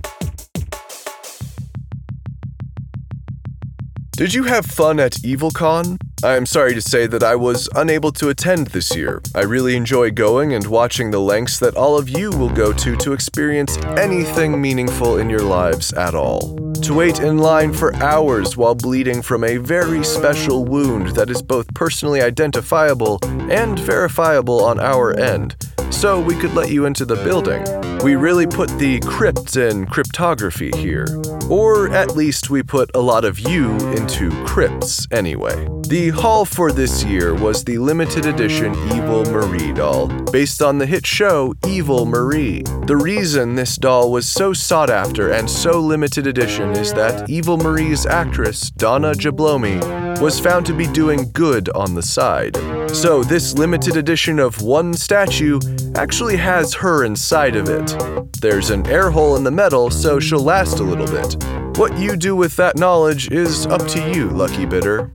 Did 4.17 4.33
you 4.33 4.45
have 4.45 4.65
fun 4.65 5.00
at 5.00 5.12
EvilCon? 5.12 6.00
I 6.24 6.38
am 6.38 6.47
sorry 6.47 6.74
to 6.74 6.81
say 6.81 7.05
that 7.05 7.21
I 7.21 7.36
was 7.36 7.69
unable 7.75 8.12
to 8.13 8.29
attend 8.29 8.65
this 8.69 8.95
year. 8.95 9.21
I 9.36 9.41
really 9.41 9.75
enjoy 9.75 10.09
going 10.09 10.55
and 10.55 10.65
watching 10.65 11.12
the 11.12 11.19
lengths 11.19 11.59
that 11.59 11.75
all 11.75 12.00
of 12.00 12.09
you 12.09 12.31
will 12.31 12.50
go 12.50 12.74
to 12.74 12.95
to 12.95 13.13
experience 13.13 13.77
anything 13.95 14.59
meaningful 14.59 15.19
in 15.19 15.29
your 15.29 15.43
lives 15.43 15.93
at 15.93 16.15
all. 16.15 16.55
To 16.81 16.95
wait 16.95 17.19
in 17.19 17.38
line 17.38 17.74
for 17.74 17.95
hours 17.97 18.57
while 18.57 18.74
bleeding 18.74 19.21
from 19.21 19.43
a 19.43 19.57
very 19.57 20.03
special 20.03 20.65
wound 20.65 21.09
that 21.09 21.29
is 21.29 21.43
both 21.43 21.71
personally 21.75 22.21
identifiable 22.21 23.19
and 23.51 23.77
verifiable 23.77 24.63
on 24.65 24.79
our 24.79 25.13
end, 25.19 25.55
so 25.91 26.19
we 26.19 26.36
could 26.36 26.55
let 26.55 26.71
you 26.71 26.88
into 26.88 27.05
the 27.05 27.17
building. 27.17 27.63
We 28.03 28.15
really 28.15 28.47
put 28.47 28.69
the 28.79 29.00
crypt 29.01 29.57
in 29.57 29.86
cryptography 29.86 30.71
here. 30.75 31.05
Or 31.50 31.89
at 31.89 32.16
least 32.16 32.50
we 32.50 32.63
put 32.63 32.92
a 32.94 33.00
lot 33.00 33.24
of 33.25 33.39
you 33.39 33.72
into 33.96 34.30
crypts 34.46 35.08
anyway. 35.12 35.76
The 35.89 36.10
haul 36.10 36.44
for 36.44 36.74
this 36.74 37.01
year 37.06 37.34
was 37.34 37.63
the 37.63 37.77
limited 37.77 38.25
edition 38.25 38.75
Evil 38.94 39.24
Marie 39.24 39.72
doll, 39.72 40.08
based 40.34 40.62
on 40.62 40.77
the 40.77 40.86
hit 40.86 41.06
show 41.06 41.53
Evil 41.65 42.06
Marie. 42.06 42.62
The 42.88 42.98
reason 42.98 43.56
this 43.56 43.77
doll 43.77 44.12
was 44.12 44.27
so 44.27 44.51
sought 44.51 44.89
after 44.89 45.32
and 45.32 45.50
so 45.50 45.79
limited 45.79 46.27
edition 46.27 46.72
is 46.72 46.94
that 46.96 47.29
Evil 47.29 47.56
Marie's 47.56 48.06
actress, 48.06 48.70
Donna 48.72 49.13
Jablomi, 49.13 50.20
was 50.20 50.41
found 50.41 50.65
to 50.65 50.74
be 50.74 50.88
doing 50.88 51.32
good 51.32 51.70
on 51.70 51.96
the 51.96 52.03
side. 52.03 52.58
So, 52.94 53.24
this 53.24 53.53
limited 53.53 53.96
edition 53.96 54.39
of 54.39 54.62
one 54.62 54.94
statue 54.94 55.58
actually 55.96 56.36
has 56.36 56.74
her 56.74 57.06
inside 57.06 57.56
of 57.56 57.70
it. 57.70 57.96
There's 58.41 58.72
an 58.72 58.86
air 58.88 59.10
hole 59.10 59.38
in 59.38 59.46
the 59.46 59.51
metal, 59.51 59.89
so 59.89 60.20
she'll 60.20 60.44
last 60.44 60.79
a 60.79 60.84
little 60.84 61.08
bit. 61.08 61.41
What 61.77 61.98
you 61.98 62.17
do 62.17 62.36
with 62.36 62.58
that 62.58 62.75
knowledge 62.75 63.32
is 63.32 63.65
up 63.67 63.88
to 63.88 64.12
you, 64.12 64.29
Lucky 64.32 64.65
Bitter. 64.65 65.12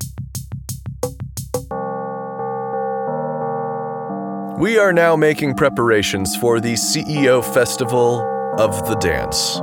We 4.62 4.78
are 4.78 4.92
now 4.92 5.16
making 5.16 5.54
preparations 5.54 6.37
for 6.37 6.61
the 6.61 6.75
CEO 6.75 7.45
Festival 7.52 8.21
of 8.61 8.87
the 8.87 8.95
Dance. 8.95 9.59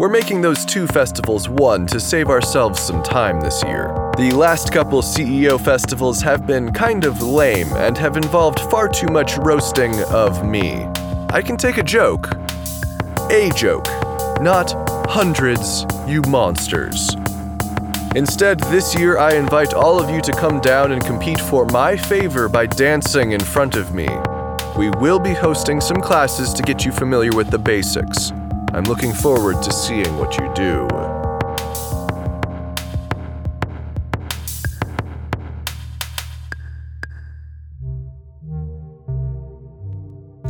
We're 0.00 0.08
making 0.08 0.40
those 0.40 0.64
two 0.64 0.88
festivals 0.88 1.48
one 1.48 1.86
to 1.86 2.00
save 2.00 2.28
ourselves 2.28 2.80
some 2.80 3.04
time 3.04 3.40
this 3.40 3.62
year. 3.62 3.94
The 4.16 4.32
last 4.32 4.72
couple 4.72 5.00
CEO 5.00 5.60
festivals 5.60 6.20
have 6.22 6.44
been 6.44 6.72
kind 6.72 7.04
of 7.04 7.22
lame 7.22 7.72
and 7.74 7.96
have 7.98 8.16
involved 8.16 8.58
far 8.62 8.88
too 8.88 9.06
much 9.06 9.38
roasting 9.38 9.94
of 10.06 10.44
me. 10.44 10.88
I 11.28 11.40
can 11.40 11.56
take 11.56 11.78
a 11.78 11.84
joke. 11.84 12.28
A 13.30 13.52
joke. 13.54 13.86
Not 14.40 14.74
hundreds, 15.08 15.86
you 16.04 16.20
monsters. 16.22 17.14
Instead, 18.16 18.58
this 18.70 18.98
year 18.98 19.18
I 19.18 19.34
invite 19.34 19.74
all 19.74 20.02
of 20.02 20.08
you 20.08 20.22
to 20.22 20.32
come 20.32 20.58
down 20.60 20.92
and 20.92 21.04
compete 21.04 21.38
for 21.38 21.66
my 21.66 21.98
favor 21.98 22.48
by 22.48 22.64
dancing 22.64 23.32
in 23.32 23.40
front 23.40 23.76
of 23.76 23.94
me. 23.94 24.08
We 24.74 24.88
will 25.02 25.18
be 25.18 25.34
hosting 25.34 25.82
some 25.82 26.00
classes 26.00 26.54
to 26.54 26.62
get 26.62 26.82
you 26.82 26.92
familiar 26.92 27.32
with 27.32 27.50
the 27.50 27.58
basics. 27.58 28.30
I'm 28.72 28.84
looking 28.84 29.12
forward 29.12 29.62
to 29.62 29.70
seeing 29.70 30.16
what 30.16 30.38
you 30.38 30.50
do. 30.54 30.88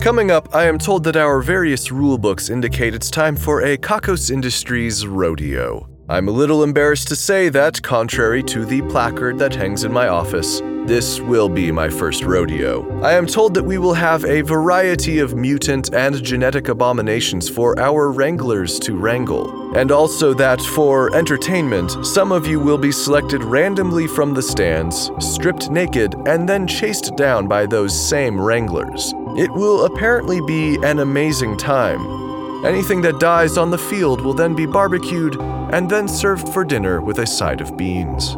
Coming 0.00 0.30
up, 0.30 0.54
I 0.54 0.66
am 0.68 0.78
told 0.78 1.02
that 1.02 1.16
our 1.16 1.42
various 1.42 1.88
rulebooks 1.88 2.48
indicate 2.48 2.94
it's 2.94 3.10
time 3.10 3.34
for 3.34 3.62
a 3.62 3.76
Kakos 3.76 4.30
Industries 4.30 5.04
rodeo. 5.04 5.95
I'm 6.08 6.28
a 6.28 6.30
little 6.30 6.62
embarrassed 6.62 7.08
to 7.08 7.16
say 7.16 7.48
that, 7.48 7.82
contrary 7.82 8.40
to 8.44 8.64
the 8.64 8.80
placard 8.82 9.40
that 9.40 9.56
hangs 9.56 9.82
in 9.82 9.92
my 9.92 10.06
office, 10.06 10.60
this 10.86 11.18
will 11.18 11.48
be 11.48 11.72
my 11.72 11.88
first 11.88 12.22
rodeo. 12.22 13.02
I 13.02 13.14
am 13.14 13.26
told 13.26 13.54
that 13.54 13.64
we 13.64 13.76
will 13.78 13.94
have 13.94 14.24
a 14.24 14.42
variety 14.42 15.18
of 15.18 15.34
mutant 15.34 15.92
and 15.92 16.22
genetic 16.22 16.68
abominations 16.68 17.48
for 17.48 17.76
our 17.80 18.12
wranglers 18.12 18.78
to 18.80 18.96
wrangle. 18.96 19.76
And 19.76 19.90
also 19.90 20.32
that 20.34 20.60
for 20.62 21.12
entertainment, 21.12 22.06
some 22.06 22.30
of 22.30 22.46
you 22.46 22.60
will 22.60 22.78
be 22.78 22.92
selected 22.92 23.42
randomly 23.42 24.06
from 24.06 24.32
the 24.32 24.42
stands, 24.42 25.10
stripped 25.18 25.70
naked, 25.70 26.14
and 26.28 26.48
then 26.48 26.68
chased 26.68 27.16
down 27.16 27.48
by 27.48 27.66
those 27.66 28.08
same 28.08 28.40
wranglers. 28.40 29.12
It 29.36 29.50
will 29.50 29.86
apparently 29.86 30.40
be 30.42 30.76
an 30.84 31.00
amazing 31.00 31.56
time. 31.56 32.25
Anything 32.66 33.00
that 33.02 33.20
dies 33.20 33.56
on 33.56 33.70
the 33.70 33.78
field 33.78 34.20
will 34.20 34.34
then 34.34 34.56
be 34.56 34.66
barbecued 34.66 35.40
and 35.72 35.88
then 35.88 36.08
served 36.08 36.48
for 36.48 36.64
dinner 36.64 37.00
with 37.00 37.20
a 37.20 37.26
side 37.26 37.60
of 37.60 37.76
beans. 37.76 38.34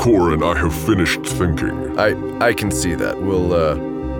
Corin, 0.00 0.44
I 0.44 0.56
have 0.56 0.72
finished 0.72 1.26
thinking. 1.26 1.98
I 1.98 2.14
I 2.38 2.52
can 2.52 2.70
see 2.70 2.94
that. 2.94 3.20
We'll 3.20 3.52
uh 3.52 3.74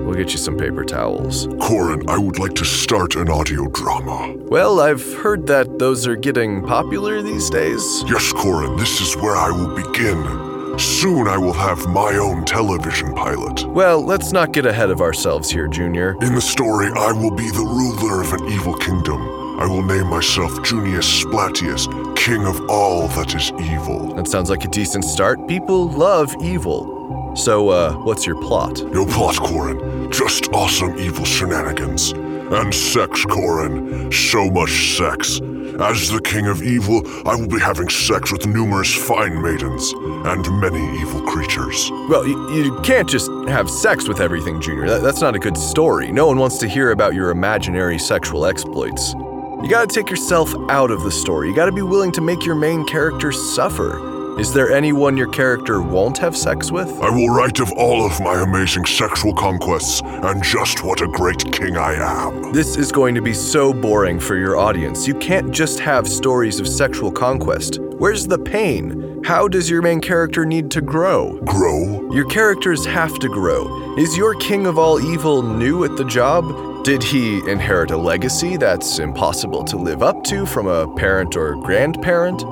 we'll 0.04 0.14
get 0.14 0.32
you 0.32 0.38
some 0.38 0.56
paper 0.56 0.84
towels. 0.84 1.46
Corin, 1.60 2.02
I 2.08 2.18
would 2.18 2.40
like 2.40 2.54
to 2.54 2.64
start 2.64 3.14
an 3.14 3.30
audio 3.30 3.68
drama. 3.68 4.34
Well, 4.36 4.80
I've 4.80 5.14
heard 5.14 5.46
that 5.46 5.78
those 5.78 6.08
are 6.08 6.16
getting 6.16 6.60
popular 6.66 7.22
these 7.22 7.50
days. 7.50 8.02
Yes, 8.08 8.32
Corin, 8.32 8.76
this 8.76 9.00
is 9.00 9.16
where 9.16 9.36
I 9.36 9.50
will 9.52 9.76
begin. 9.76 10.43
Soon 10.78 11.28
I 11.28 11.38
will 11.38 11.52
have 11.52 11.86
my 11.86 12.16
own 12.16 12.44
television 12.44 13.14
pilot. 13.14 13.64
Well, 13.68 14.04
let's 14.04 14.32
not 14.32 14.52
get 14.52 14.66
ahead 14.66 14.90
of 14.90 15.00
ourselves 15.00 15.50
here, 15.50 15.68
Junior. 15.68 16.16
In 16.20 16.34
the 16.34 16.40
story, 16.40 16.90
I 16.96 17.12
will 17.12 17.30
be 17.30 17.48
the 17.50 17.62
ruler 17.62 18.20
of 18.22 18.32
an 18.32 18.44
evil 18.52 18.74
kingdom. 18.74 19.20
I 19.60 19.66
will 19.66 19.84
name 19.84 20.08
myself 20.08 20.62
Junius 20.64 21.06
Splatius, 21.22 21.86
king 22.16 22.44
of 22.44 22.60
all 22.68 23.06
that 23.08 23.34
is 23.36 23.52
evil. 23.52 24.14
That 24.14 24.26
sounds 24.26 24.50
like 24.50 24.64
a 24.64 24.68
decent 24.68 25.04
start. 25.04 25.46
People 25.46 25.90
love 25.90 26.34
evil. 26.42 27.32
So, 27.36 27.68
uh, 27.68 27.92
what's 27.92 28.26
your 28.26 28.40
plot? 28.42 28.82
No 28.92 29.06
plot, 29.06 29.36
Corin. 29.36 30.10
Just 30.10 30.48
awesome 30.52 30.98
evil 30.98 31.24
shenanigans. 31.24 32.12
And 32.12 32.74
sex, 32.74 33.24
Corin. 33.24 34.10
So 34.10 34.50
much 34.50 34.96
sex. 34.96 35.40
As 35.80 36.08
the 36.08 36.20
king 36.20 36.46
of 36.46 36.62
evil, 36.62 37.02
I 37.28 37.34
will 37.34 37.48
be 37.48 37.58
having 37.58 37.88
sex 37.88 38.30
with 38.30 38.46
numerous 38.46 38.94
fine 38.94 39.42
maidens 39.42 39.92
and 39.92 40.60
many 40.60 41.00
evil 41.00 41.20
creatures. 41.22 41.90
Well, 42.08 42.24
you, 42.26 42.50
you 42.52 42.80
can't 42.82 43.08
just 43.08 43.28
have 43.48 43.68
sex 43.68 44.06
with 44.06 44.20
everything, 44.20 44.60
Junior. 44.60 44.86
That, 44.86 45.02
that's 45.02 45.20
not 45.20 45.34
a 45.34 45.38
good 45.40 45.56
story. 45.58 46.12
No 46.12 46.28
one 46.28 46.38
wants 46.38 46.58
to 46.58 46.68
hear 46.68 46.92
about 46.92 47.14
your 47.14 47.30
imaginary 47.30 47.98
sexual 47.98 48.46
exploits. 48.46 49.14
You 49.14 49.68
gotta 49.68 49.88
take 49.88 50.10
yourself 50.10 50.54
out 50.68 50.92
of 50.92 51.02
the 51.02 51.10
story. 51.10 51.48
You 51.48 51.56
gotta 51.56 51.72
be 51.72 51.82
willing 51.82 52.12
to 52.12 52.20
make 52.20 52.44
your 52.44 52.54
main 52.54 52.84
character 52.84 53.32
suffer. 53.32 54.13
Is 54.38 54.52
there 54.52 54.72
anyone 54.72 55.16
your 55.16 55.28
character 55.28 55.80
won't 55.80 56.18
have 56.18 56.36
sex 56.36 56.72
with? 56.72 56.90
I 57.00 57.08
will 57.08 57.28
write 57.28 57.60
of 57.60 57.70
all 57.72 58.04
of 58.04 58.18
my 58.20 58.42
amazing 58.42 58.84
sexual 58.84 59.32
conquests 59.32 60.02
and 60.04 60.42
just 60.42 60.82
what 60.82 61.00
a 61.00 61.06
great 61.06 61.52
king 61.52 61.76
I 61.76 61.94
am. 61.94 62.52
This 62.52 62.76
is 62.76 62.90
going 62.90 63.14
to 63.14 63.22
be 63.22 63.32
so 63.32 63.72
boring 63.72 64.18
for 64.18 64.34
your 64.34 64.56
audience. 64.56 65.06
You 65.06 65.14
can't 65.14 65.52
just 65.52 65.78
have 65.78 66.08
stories 66.08 66.58
of 66.58 66.66
sexual 66.66 67.12
conquest. 67.12 67.78
Where's 67.80 68.26
the 68.26 68.40
pain? 68.40 69.22
How 69.24 69.46
does 69.46 69.70
your 69.70 69.82
main 69.82 70.00
character 70.00 70.44
need 70.44 70.68
to 70.72 70.80
grow? 70.80 71.38
Grow? 71.42 72.12
Your 72.12 72.28
characters 72.28 72.84
have 72.86 73.16
to 73.20 73.28
grow. 73.28 73.94
Is 73.96 74.16
your 74.16 74.34
king 74.34 74.66
of 74.66 74.78
all 74.78 75.00
evil 75.00 75.42
new 75.42 75.84
at 75.84 75.96
the 75.96 76.04
job? 76.04 76.84
Did 76.84 77.04
he 77.04 77.38
inherit 77.48 77.92
a 77.92 77.96
legacy 77.96 78.56
that's 78.56 78.98
impossible 78.98 79.64
to 79.64 79.76
live 79.76 80.02
up 80.02 80.24
to 80.24 80.44
from 80.44 80.66
a 80.66 80.92
parent 80.96 81.36
or 81.36 81.54
grandparent? 81.54 82.42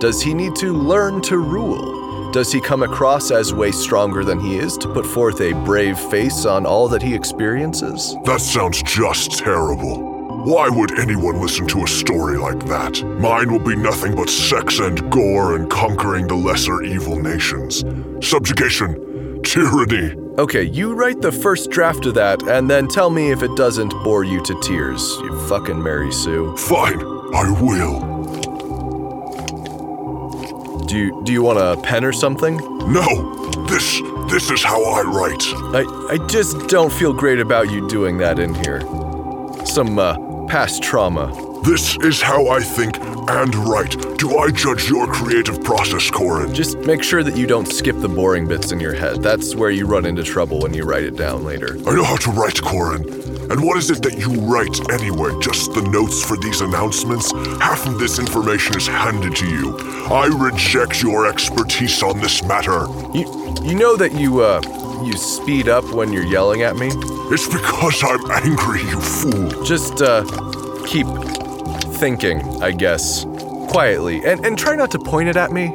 Does 0.00 0.22
he 0.22 0.32
need 0.32 0.56
to 0.56 0.72
learn 0.72 1.20
to 1.22 1.36
rule? 1.36 2.32
Does 2.32 2.50
he 2.50 2.58
come 2.58 2.82
across 2.82 3.30
as 3.30 3.52
way 3.52 3.70
stronger 3.70 4.24
than 4.24 4.40
he 4.40 4.56
is 4.56 4.78
to 4.78 4.88
put 4.88 5.04
forth 5.04 5.42
a 5.42 5.52
brave 5.66 5.98
face 5.98 6.46
on 6.46 6.64
all 6.64 6.88
that 6.88 7.02
he 7.02 7.14
experiences? 7.14 8.16
That 8.24 8.40
sounds 8.40 8.82
just 8.82 9.32
terrible. 9.32 9.98
Why 10.46 10.70
would 10.70 10.98
anyone 10.98 11.38
listen 11.42 11.66
to 11.66 11.84
a 11.84 11.86
story 11.86 12.38
like 12.38 12.64
that? 12.64 13.02
Mine 13.20 13.52
will 13.52 13.58
be 13.58 13.76
nothing 13.76 14.14
but 14.14 14.30
sex 14.30 14.78
and 14.78 15.10
gore 15.10 15.56
and 15.56 15.68
conquering 15.68 16.26
the 16.26 16.34
lesser 16.34 16.82
evil 16.82 17.20
nations. 17.20 17.84
Subjugation, 18.26 19.42
tyranny. 19.42 20.14
Okay, 20.38 20.62
you 20.62 20.94
write 20.94 21.20
the 21.20 21.30
first 21.30 21.70
draft 21.70 22.06
of 22.06 22.14
that 22.14 22.42
and 22.48 22.70
then 22.70 22.88
tell 22.88 23.10
me 23.10 23.32
if 23.32 23.42
it 23.42 23.54
doesn't 23.54 23.92
bore 24.02 24.24
you 24.24 24.42
to 24.44 24.58
tears, 24.62 25.02
you 25.20 25.46
fucking 25.46 25.82
Mary 25.82 26.10
Sue. 26.10 26.56
Fine, 26.56 27.02
I 27.34 27.54
will. 27.60 28.09
Do 30.90 30.98
you 30.98 31.22
do 31.22 31.30
you 31.32 31.44
want 31.44 31.60
a 31.60 31.80
pen 31.80 32.04
or 32.04 32.12
something? 32.12 32.56
No, 32.92 33.06
this 33.68 34.00
this 34.28 34.50
is 34.50 34.60
how 34.60 34.82
I 34.82 35.02
write. 35.02 35.44
I 35.72 36.14
I 36.14 36.26
just 36.26 36.66
don't 36.66 36.92
feel 36.92 37.12
great 37.12 37.38
about 37.38 37.70
you 37.70 37.86
doing 37.88 38.18
that 38.18 38.40
in 38.40 38.56
here. 38.56 38.80
Some 39.64 40.00
uh, 40.00 40.16
past 40.48 40.82
trauma. 40.82 41.30
This 41.62 41.96
is 41.98 42.20
how 42.20 42.48
I 42.48 42.58
think 42.58 42.98
and 42.98 43.54
write. 43.54 44.18
Do 44.18 44.38
I 44.38 44.50
judge 44.50 44.88
your 44.88 45.06
creative 45.06 45.62
process, 45.62 46.10
Corin? 46.10 46.52
Just 46.52 46.76
make 46.78 47.04
sure 47.04 47.22
that 47.22 47.36
you 47.36 47.46
don't 47.46 47.66
skip 47.66 48.00
the 48.00 48.08
boring 48.08 48.48
bits 48.48 48.72
in 48.72 48.80
your 48.80 48.94
head. 48.94 49.22
That's 49.22 49.54
where 49.54 49.70
you 49.70 49.86
run 49.86 50.06
into 50.06 50.24
trouble 50.24 50.58
when 50.58 50.74
you 50.74 50.82
write 50.82 51.04
it 51.04 51.14
down 51.14 51.44
later. 51.44 51.76
I 51.86 51.94
know 51.94 52.02
how 52.02 52.16
to 52.16 52.30
write, 52.32 52.60
Corin. 52.60 53.29
And 53.50 53.64
what 53.64 53.76
is 53.76 53.90
it 53.90 54.00
that 54.04 54.16
you 54.16 54.30
write 54.42 54.90
anyway? 54.90 55.32
Just 55.40 55.74
the 55.74 55.82
notes 55.82 56.24
for 56.24 56.36
these 56.36 56.60
announcements? 56.60 57.32
Half 57.60 57.86
of 57.86 57.98
this 57.98 58.20
information 58.20 58.76
is 58.76 58.86
handed 58.86 59.34
to 59.36 59.46
you. 59.46 59.76
I 60.08 60.26
reject 60.26 61.02
your 61.02 61.26
expertise 61.26 62.00
on 62.02 62.20
this 62.20 62.44
matter. 62.44 62.86
You, 63.12 63.56
you 63.62 63.74
know 63.74 63.96
that 63.96 64.12
you, 64.12 64.40
uh, 64.40 64.60
you 65.04 65.14
speed 65.14 65.68
up 65.68 65.84
when 65.92 66.12
you're 66.12 66.24
yelling 66.24 66.62
at 66.62 66.76
me? 66.76 66.90
It's 67.32 67.48
because 67.48 68.02
I'm 68.04 68.30
angry, 68.30 68.82
you 68.82 69.00
fool. 69.00 69.64
Just, 69.64 70.00
uh, 70.00 70.24
keep 70.86 71.06
thinking, 71.98 72.40
I 72.62 72.70
guess. 72.70 73.24
Quietly. 73.68 74.24
And, 74.24 74.46
and 74.46 74.56
try 74.56 74.76
not 74.76 74.92
to 74.92 74.98
point 75.00 75.28
it 75.28 75.36
at 75.36 75.50
me. 75.50 75.72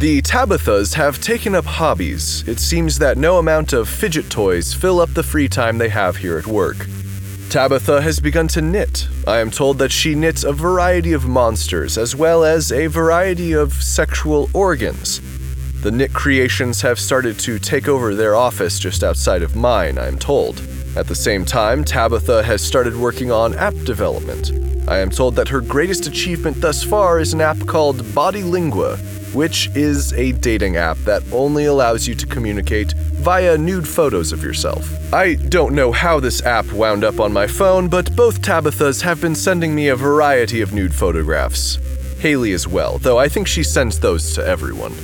The 0.00 0.22
Tabithas 0.22 0.94
have 0.94 1.20
taken 1.20 1.54
up 1.54 1.66
hobbies. 1.66 2.42
It 2.48 2.58
seems 2.58 2.98
that 3.00 3.18
no 3.18 3.36
amount 3.36 3.74
of 3.74 3.86
fidget 3.86 4.30
toys 4.30 4.72
fill 4.72 4.98
up 4.98 5.12
the 5.12 5.22
free 5.22 5.46
time 5.46 5.76
they 5.76 5.90
have 5.90 6.16
here 6.16 6.38
at 6.38 6.46
work. 6.46 6.86
Tabitha 7.50 8.00
has 8.00 8.18
begun 8.18 8.48
to 8.48 8.62
knit. 8.62 9.06
I 9.26 9.40
am 9.40 9.50
told 9.50 9.76
that 9.76 9.92
she 9.92 10.14
knits 10.14 10.42
a 10.42 10.54
variety 10.54 11.12
of 11.12 11.28
monsters 11.28 11.98
as 11.98 12.16
well 12.16 12.44
as 12.44 12.72
a 12.72 12.86
variety 12.86 13.52
of 13.52 13.74
sexual 13.74 14.48
organs. 14.54 15.20
The 15.82 15.90
knit 15.90 16.14
creations 16.14 16.80
have 16.80 16.98
started 16.98 17.38
to 17.40 17.58
take 17.58 17.86
over 17.86 18.14
their 18.14 18.34
office 18.34 18.78
just 18.78 19.04
outside 19.04 19.42
of 19.42 19.54
mine, 19.54 19.98
I 19.98 20.06
am 20.06 20.18
told. 20.18 20.66
At 20.96 21.08
the 21.08 21.14
same 21.14 21.44
time, 21.44 21.84
Tabitha 21.84 22.42
has 22.44 22.62
started 22.62 22.96
working 22.96 23.30
on 23.30 23.54
app 23.54 23.74
development. 23.84 24.69
I 24.90 24.98
am 24.98 25.08
told 25.08 25.36
that 25.36 25.48
her 25.50 25.60
greatest 25.60 26.08
achievement 26.08 26.60
thus 26.60 26.82
far 26.82 27.20
is 27.20 27.32
an 27.32 27.40
app 27.40 27.60
called 27.60 28.02
Bodylingua, 28.06 28.98
which 29.32 29.70
is 29.76 30.12
a 30.14 30.32
dating 30.32 30.78
app 30.78 30.96
that 31.04 31.22
only 31.32 31.66
allows 31.66 32.08
you 32.08 32.16
to 32.16 32.26
communicate 32.26 32.92
via 33.22 33.56
nude 33.56 33.86
photos 33.86 34.32
of 34.32 34.42
yourself. 34.42 34.90
I 35.14 35.34
don't 35.34 35.76
know 35.76 35.92
how 35.92 36.18
this 36.18 36.42
app 36.42 36.66
wound 36.72 37.04
up 37.04 37.20
on 37.20 37.32
my 37.32 37.46
phone, 37.46 37.86
but 37.86 38.16
both 38.16 38.42
Tabithas 38.42 39.00
have 39.02 39.20
been 39.20 39.36
sending 39.36 39.76
me 39.76 39.86
a 39.86 39.94
variety 39.94 40.60
of 40.60 40.72
nude 40.72 40.92
photographs. 40.92 41.78
Haley 42.18 42.52
as 42.52 42.66
well, 42.66 42.98
though 42.98 43.16
I 43.16 43.28
think 43.28 43.46
she 43.46 43.62
sends 43.62 44.00
those 44.00 44.34
to 44.34 44.44
everyone. 44.44 44.94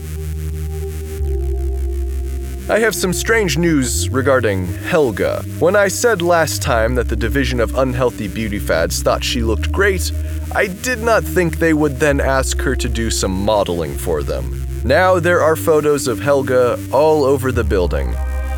I 2.68 2.80
have 2.80 2.96
some 2.96 3.12
strange 3.12 3.56
news 3.56 4.08
regarding 4.08 4.66
Helga. 4.66 5.44
When 5.60 5.76
I 5.76 5.86
said 5.86 6.20
last 6.20 6.62
time 6.62 6.96
that 6.96 7.08
the 7.08 7.14
Division 7.14 7.60
of 7.60 7.76
Unhealthy 7.76 8.26
Beauty 8.26 8.58
Fads 8.58 9.02
thought 9.02 9.22
she 9.22 9.40
looked 9.40 9.70
great, 9.70 10.10
I 10.52 10.66
did 10.66 10.98
not 10.98 11.22
think 11.22 11.58
they 11.58 11.74
would 11.74 12.00
then 12.00 12.20
ask 12.20 12.58
her 12.62 12.74
to 12.74 12.88
do 12.88 13.08
some 13.08 13.30
modeling 13.30 13.96
for 13.96 14.24
them. 14.24 14.66
Now 14.84 15.20
there 15.20 15.42
are 15.42 15.54
photos 15.54 16.08
of 16.08 16.18
Helga 16.18 16.76
all 16.92 17.22
over 17.22 17.52
the 17.52 17.62
building. 17.62 18.16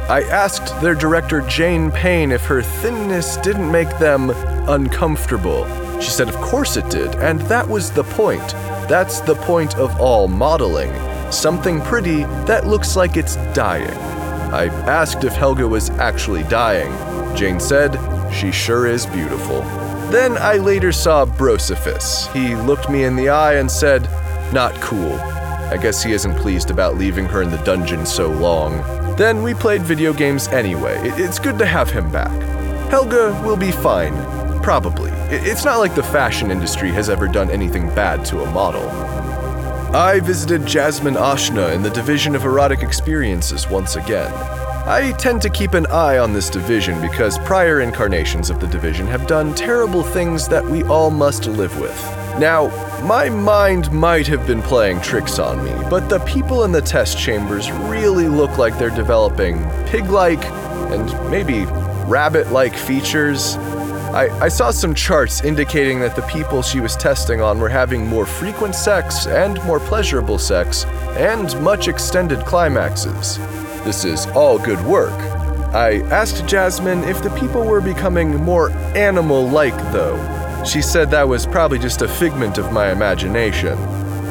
I 0.09 0.23
asked 0.23 0.81
their 0.81 0.95
director 0.95 1.43
Jane 1.43 1.91
Payne 1.91 2.33
if 2.33 2.47
her 2.47 2.63
thinness 2.63 3.37
didn't 3.37 3.71
make 3.71 3.91
them 3.99 4.31
uncomfortable. 4.71 5.67
She 6.01 6.09
said, 6.09 6.31
Of 6.31 6.37
course 6.37 6.79
it 6.79 6.89
did, 6.89 7.15
and 7.17 7.43
that 7.43 7.69
was 7.69 7.91
the 7.91 8.05
point. 8.05 8.53
That's 8.89 9.21
the 9.21 9.35
point 9.35 9.77
of 9.77 10.01
all 10.01 10.29
modeling. 10.29 11.08
Something 11.31 11.81
pretty 11.83 12.25
that 12.47 12.67
looks 12.67 12.97
like 12.97 13.17
it's 13.17 13.37
dying. 13.53 13.91
I 14.51 14.67
asked 14.87 15.25
if 15.25 15.35
Helga 15.35 15.69
was 15.69 15.91
actually 15.91 16.43
dying. 16.45 16.91
Jane 17.37 17.61
said, 17.61 17.99
She 18.33 18.51
sure 18.51 18.87
is 18.87 19.05
beautiful. 19.05 19.61
Then 20.11 20.39
I 20.39 20.55
later 20.55 20.91
saw 20.91 21.27
Brosiphus. 21.27 22.33
He 22.33 22.57
looked 22.57 22.89
me 22.89 23.05
in 23.05 23.15
the 23.15 23.29
eye 23.29 23.57
and 23.57 23.71
said, 23.71 24.09
Not 24.55 24.75
cool. 24.81 25.13
I 25.13 25.77
guess 25.77 26.03
he 26.03 26.13
isn't 26.13 26.35
pleased 26.37 26.71
about 26.71 26.97
leaving 26.97 27.27
her 27.27 27.43
in 27.43 27.51
the 27.51 27.59
dungeon 27.59 28.07
so 28.07 28.31
long. 28.31 28.79
Then 29.17 29.43
we 29.43 29.53
played 29.53 29.83
video 29.83 30.15
games 30.15 30.49
anyway. 30.49 30.97
It's 31.03 31.39
good 31.39 31.59
to 31.59 31.67
have 31.67 31.91
him 31.91 32.11
back. 32.11 32.33
Helga 32.89 33.39
will 33.45 33.57
be 33.57 33.71
fine. 33.71 34.15
Probably. 34.63 35.11
It's 35.31 35.67
not 35.67 35.79
like 35.79 35.95
the 35.95 36.03
fashion 36.03 36.51
industry 36.51 36.91
has 36.93 37.11
ever 37.11 37.29
done 37.29 37.51
anything 37.51 37.89
bad 37.95 38.25
to 38.27 38.41
a 38.41 38.51
model. 38.51 38.89
I 39.95 40.21
visited 40.21 40.67
Jasmine 40.67 41.15
Ashna 41.15 41.75
in 41.75 41.83
the 41.83 41.89
Division 41.89 42.37
of 42.37 42.45
Erotic 42.45 42.83
Experiences 42.83 43.71
once 43.71 43.97
again. 43.97 44.31
I 44.87 45.13
tend 45.13 45.41
to 45.43 45.49
keep 45.49 45.73
an 45.73 45.87
eye 45.87 46.19
on 46.19 46.35
this 46.35 46.51
division 46.51 47.01
because 47.01 47.39
prior 47.39 47.81
incarnations 47.81 48.51
of 48.51 48.61
the 48.61 48.67
division 48.67 49.07
have 49.07 49.27
done 49.27 49.55
terrible 49.55 50.03
things 50.03 50.47
that 50.49 50.63
we 50.63 50.83
all 50.85 51.11
must 51.11 51.47
live 51.47 51.81
with. 51.81 51.99
Now, 52.39 52.69
my 53.07 53.31
mind 53.31 53.91
might 53.91 54.27
have 54.27 54.47
been 54.47 54.61
playing 54.61 55.01
tricks 55.01 55.39
on 55.39 55.65
me, 55.65 55.73
but 55.89 56.11
the 56.11 56.19
people 56.21 56.65
in 56.65 56.73
the 56.73 56.83
test 56.83 57.19
chambers 57.19 57.73
really 57.73 58.29
look 58.29 58.59
like 58.59 58.79
they're 58.79 58.91
developing 58.91 59.67
pig 59.87 60.11
like 60.11 60.45
and 60.93 61.31
maybe 61.31 61.65
rabbit 62.05 62.53
like 62.53 62.77
features. 62.77 63.57
I, 64.13 64.31
I, 64.41 64.49
saw 64.49 64.71
some 64.71 64.95
charts 64.95 65.45
indicating 65.45 66.01
that 66.01 66.17
the 66.17 66.23
people 66.23 66.63
she 66.63 66.81
was 66.81 66.97
testing 66.97 67.43
on 67.43 67.61
were 67.61 67.69
having 67.69 68.07
more 68.07 68.25
frequent 68.25 68.75
sex 68.75 69.27
and 69.27 69.63
more 69.65 69.79
pleasurable 69.79 70.39
sex, 70.39 70.87
and 71.17 71.61
much 71.63 71.89
extended 71.89 72.45
climaxes. 72.47 73.37
This 73.85 74.05
is 74.05 74.27
all 74.29 74.59
good 74.59 74.83
work. 74.87 75.13
I 75.75 76.01
asked 76.11 76.47
Jasmine 76.47 77.05
if 77.05 77.23
the 77.23 77.31
people 77.39 77.65
were 77.65 77.83
becoming 77.83 78.37
more 78.43 78.71
animal 78.97 79.47
like, 79.47 79.77
though. 79.93 80.17
She 80.65 80.81
said 80.81 81.11
that 81.11 81.29
was 81.29 81.47
probably 81.47 81.79
just 81.79 82.01
a 82.01 82.09
figment 82.09 82.57
of 82.57 82.73
my 82.73 82.91
imagination. 82.91 83.77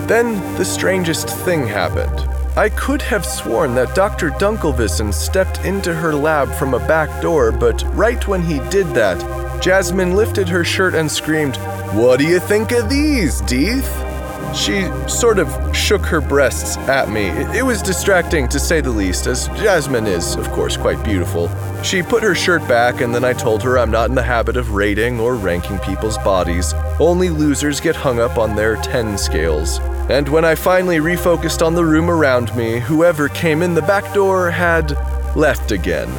Then 0.07 0.41
the 0.57 0.65
strangest 0.65 1.29
thing 1.29 1.67
happened. 1.67 2.27
I 2.57 2.69
could 2.69 3.03
have 3.03 3.23
sworn 3.23 3.75
that 3.75 3.93
Dr. 3.93 4.31
Dunkelvissen 4.31 5.13
stepped 5.13 5.63
into 5.63 5.93
her 5.93 6.15
lab 6.15 6.51
from 6.55 6.73
a 6.73 6.79
back 6.87 7.21
door, 7.21 7.51
but 7.51 7.83
right 7.95 8.27
when 8.27 8.41
he 8.41 8.59
did 8.71 8.87
that, 8.95 9.21
Jasmine 9.61 10.15
lifted 10.15 10.47
her 10.49 10.63
shirt 10.63 10.93
and 10.93 11.11
screamed, 11.11 11.57
What 11.93 12.19
do 12.19 12.25
you 12.25 12.39
think 12.39 12.71
of 12.71 12.89
these, 12.89 13.41
Deeth? 13.41 14.07
She 14.55 14.87
sort 15.09 15.39
of 15.39 15.75
shook 15.75 16.05
her 16.05 16.21
breasts 16.21 16.77
at 16.77 17.09
me. 17.09 17.27
It, 17.27 17.63
was 17.63 17.81
distracting 17.81 18.47
to 18.49 18.59
say 18.59 18.81
the 18.81 18.89
least, 18.89 19.27
as 19.27 19.47
Jasmine 19.49 20.07
is, 20.07 20.35
of 20.35 20.49
course, 20.51 20.77
quite 20.77 21.03
beautiful. 21.03 21.49
She 21.83 22.01
put 22.01 22.23
her 22.23 22.33
shirt 22.33 22.65
back, 22.67 23.01
and 23.01 23.13
then 23.13 23.23
I 23.23 23.33
told 23.33 23.61
her 23.63 23.77
I'm 23.77 23.91
not 23.91 24.09
in 24.09 24.15
the 24.15 24.23
habit 24.23 24.57
of 24.57 24.71
rating 24.71 25.19
or 25.19 25.35
ranking 25.35 25.79
people's 25.79 26.17
bodies. 26.19 26.73
Only 26.99 27.29
losers 27.29 27.79
get 27.79 27.95
hung 27.95 28.19
up 28.19 28.37
on 28.37 28.55
their 28.55 28.77
10 28.77 29.17
scales. 29.17 29.79
And 30.09 30.27
when 30.29 30.45
I 30.45 30.55
finally 30.55 30.97
refocused 30.97 31.65
on 31.65 31.75
the 31.75 31.85
room 31.85 32.09
around 32.09 32.55
me, 32.55 32.79
whoever 32.79 33.27
came 33.29 33.61
in 33.61 33.73
the 33.73 33.81
back 33.81 34.13
door 34.13 34.49
had 34.49 34.91
left 35.35 35.71
again. 35.71 36.09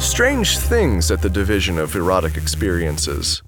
Strange 0.00 0.56
things 0.56 1.10
at 1.10 1.20
the 1.20 1.28
Division 1.28 1.78
of 1.78 1.94
Erotic 1.94 2.36
Experiences. 2.36 3.42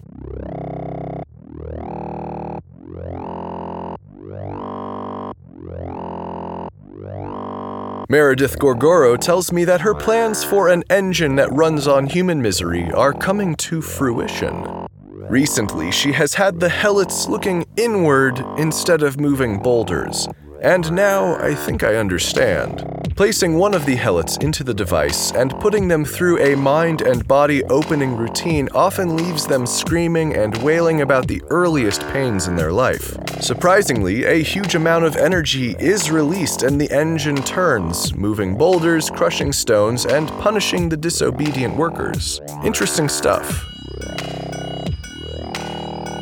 Meredith 8.09 8.59
Gorgoro 8.59 9.19
tells 9.19 9.51
me 9.51 9.65
that 9.65 9.81
her 9.81 9.95
plans 9.95 10.45
for 10.45 10.69
an 10.69 10.85
engine 10.91 11.37
that 11.37 11.51
runs 11.53 11.89
on 11.89 12.07
human 12.07 12.43
misery 12.43 12.91
are 12.93 13.15
coming 13.15 13.55
to 13.57 13.81
fruition. 13.81 14.87
Recently, 15.31 15.91
she 15.91 16.13
has 16.13 16.35
had 16.35 16.61
the 16.61 16.69
Helots 16.69 17.27
looking 17.29 17.65
inward 17.79 18.39
instead 18.59 19.03
of 19.03 19.19
moving 19.19 19.59
boulders, 19.59 20.29
and 20.61 20.93
now 20.93 21.37
I 21.37 21.55
think 21.55 21.83
I 21.83 21.95
understand. 21.95 22.92
Placing 23.23 23.55
one 23.57 23.73
of 23.73 23.87
the 23.87 23.95
helots 23.95 24.43
into 24.43 24.65
the 24.65 24.75
device 24.75 25.31
and 25.31 25.57
putting 25.61 25.87
them 25.87 26.05
through 26.05 26.41
a 26.41 26.57
mind 26.57 27.03
and 27.03 27.25
body 27.29 27.63
opening 27.67 28.17
routine 28.17 28.69
often 28.75 29.17
leaves 29.17 29.47
them 29.47 29.65
screaming 29.65 30.35
and 30.35 30.61
wailing 30.61 31.03
about 31.03 31.29
the 31.29 31.41
earliest 31.49 32.01
pains 32.09 32.49
in 32.49 32.57
their 32.57 32.73
life. 32.73 33.17
Surprisingly, 33.41 34.25
a 34.25 34.43
huge 34.43 34.75
amount 34.75 35.05
of 35.05 35.15
energy 35.15 35.77
is 35.79 36.11
released 36.11 36.65
and 36.65 36.81
the 36.81 36.91
engine 36.91 37.37
turns, 37.45 38.13
moving 38.13 38.59
boulders, 38.59 39.09
crushing 39.09 39.53
stones, 39.53 40.05
and 40.05 40.27
punishing 40.41 40.89
the 40.89 40.97
disobedient 40.97 41.77
workers. 41.77 42.41
Interesting 42.65 43.09
stuff. 43.09 43.47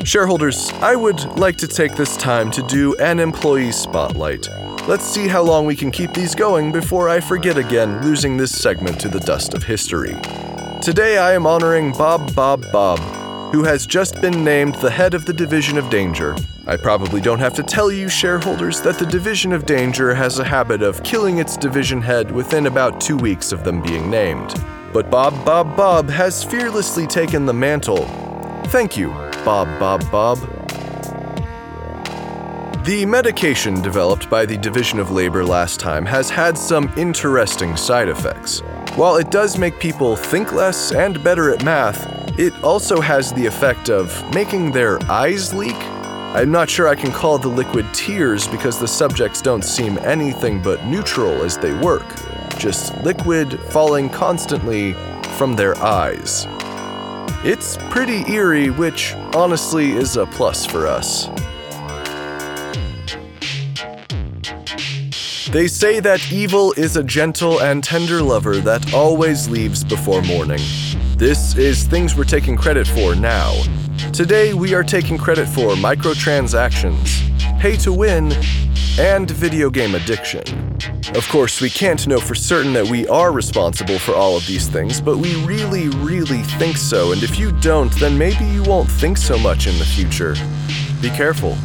Shareholders, 0.04 0.70
I 0.82 0.96
would 0.96 1.24
like 1.38 1.56
to 1.56 1.66
take 1.66 1.96
this 1.96 2.18
time 2.18 2.50
to 2.50 2.62
do 2.64 2.94
an 2.96 3.20
employee 3.20 3.72
spotlight. 3.72 4.46
Let's 4.90 5.06
see 5.06 5.28
how 5.28 5.42
long 5.42 5.66
we 5.66 5.76
can 5.76 5.92
keep 5.92 6.12
these 6.14 6.34
going 6.34 6.72
before 6.72 7.08
I 7.08 7.20
forget 7.20 7.56
again, 7.56 8.02
losing 8.02 8.36
this 8.36 8.50
segment 8.50 9.00
to 9.02 9.08
the 9.08 9.20
dust 9.20 9.54
of 9.54 9.62
history. 9.62 10.16
Today 10.82 11.16
I 11.16 11.32
am 11.32 11.46
honoring 11.46 11.92
Bob 11.92 12.34
Bob 12.34 12.64
Bob, 12.72 12.98
who 13.52 13.62
has 13.62 13.86
just 13.86 14.20
been 14.20 14.42
named 14.42 14.74
the 14.74 14.90
head 14.90 15.14
of 15.14 15.26
the 15.26 15.32
Division 15.32 15.78
of 15.78 15.88
Danger. 15.90 16.34
I 16.66 16.76
probably 16.76 17.20
don't 17.20 17.38
have 17.38 17.54
to 17.54 17.62
tell 17.62 17.92
you, 17.92 18.08
shareholders, 18.08 18.80
that 18.80 18.98
the 18.98 19.06
Division 19.06 19.52
of 19.52 19.64
Danger 19.64 20.12
has 20.12 20.40
a 20.40 20.44
habit 20.44 20.82
of 20.82 21.04
killing 21.04 21.38
its 21.38 21.56
division 21.56 22.02
head 22.02 22.28
within 22.32 22.66
about 22.66 23.00
two 23.00 23.16
weeks 23.16 23.52
of 23.52 23.62
them 23.62 23.80
being 23.80 24.10
named. 24.10 24.56
But 24.92 25.08
Bob 25.08 25.44
Bob 25.44 25.76
Bob 25.76 26.10
has 26.10 26.42
fearlessly 26.42 27.06
taken 27.06 27.46
the 27.46 27.54
mantle 27.54 28.06
Thank 28.70 28.96
you, 28.96 29.10
Bob 29.44 29.68
Bob 29.78 30.10
Bob. 30.10 30.59
The 32.90 33.06
medication 33.06 33.80
developed 33.82 34.28
by 34.28 34.44
the 34.44 34.56
Division 34.56 34.98
of 34.98 35.12
Labor 35.12 35.44
last 35.44 35.78
time 35.78 36.04
has 36.06 36.28
had 36.28 36.58
some 36.58 36.92
interesting 36.96 37.76
side 37.76 38.08
effects. 38.08 38.62
While 38.96 39.14
it 39.14 39.30
does 39.30 39.56
make 39.56 39.78
people 39.78 40.16
think 40.16 40.52
less 40.52 40.90
and 40.90 41.22
better 41.22 41.54
at 41.54 41.64
math, 41.64 42.04
it 42.36 42.52
also 42.64 43.00
has 43.00 43.32
the 43.32 43.46
effect 43.46 43.90
of 43.90 44.34
making 44.34 44.72
their 44.72 45.00
eyes 45.08 45.54
leak. 45.54 45.76
I'm 46.34 46.50
not 46.50 46.68
sure 46.68 46.88
I 46.88 46.96
can 46.96 47.12
call 47.12 47.38
the 47.38 47.46
liquid 47.46 47.86
tears 47.94 48.48
because 48.48 48.80
the 48.80 48.88
subjects 48.88 49.40
don't 49.40 49.62
seem 49.62 49.96
anything 49.98 50.60
but 50.60 50.84
neutral 50.84 51.44
as 51.44 51.56
they 51.56 51.72
work, 51.74 52.02
just 52.58 52.96
liquid 53.04 53.60
falling 53.70 54.10
constantly 54.10 54.94
from 55.36 55.54
their 55.54 55.78
eyes. 55.78 56.44
It's 57.44 57.76
pretty 57.88 58.28
eerie, 58.32 58.70
which 58.70 59.14
honestly 59.32 59.92
is 59.92 60.16
a 60.16 60.26
plus 60.26 60.66
for 60.66 60.88
us. 60.88 61.28
They 65.52 65.66
say 65.66 65.98
that 65.98 66.30
evil 66.30 66.72
is 66.76 66.96
a 66.96 67.02
gentle 67.02 67.60
and 67.60 67.82
tender 67.82 68.22
lover 68.22 68.58
that 68.58 68.94
always 68.94 69.48
leaves 69.48 69.82
before 69.82 70.22
morning. 70.22 70.60
This 71.16 71.56
is 71.56 71.82
things 71.82 72.14
we're 72.14 72.22
taking 72.22 72.56
credit 72.56 72.86
for 72.86 73.16
now. 73.16 73.60
Today, 74.12 74.54
we 74.54 74.74
are 74.74 74.84
taking 74.84 75.18
credit 75.18 75.48
for 75.48 75.74
microtransactions, 75.74 77.58
pay 77.58 77.76
to 77.78 77.92
win, 77.92 78.32
and 78.96 79.28
video 79.28 79.70
game 79.70 79.96
addiction. 79.96 80.44
Of 81.16 81.28
course, 81.28 81.60
we 81.60 81.68
can't 81.68 82.06
know 82.06 82.20
for 82.20 82.36
certain 82.36 82.72
that 82.74 82.86
we 82.86 83.08
are 83.08 83.32
responsible 83.32 83.98
for 83.98 84.14
all 84.14 84.36
of 84.36 84.46
these 84.46 84.68
things, 84.68 85.00
but 85.00 85.16
we 85.16 85.34
really, 85.44 85.88
really 85.88 86.42
think 86.60 86.76
so, 86.76 87.10
and 87.10 87.24
if 87.24 87.40
you 87.40 87.50
don't, 87.58 87.92
then 87.98 88.16
maybe 88.16 88.44
you 88.44 88.62
won't 88.62 88.88
think 88.88 89.16
so 89.16 89.36
much 89.36 89.66
in 89.66 89.76
the 89.78 89.84
future. 89.84 90.36
Be 91.02 91.10
careful. 91.10 91.58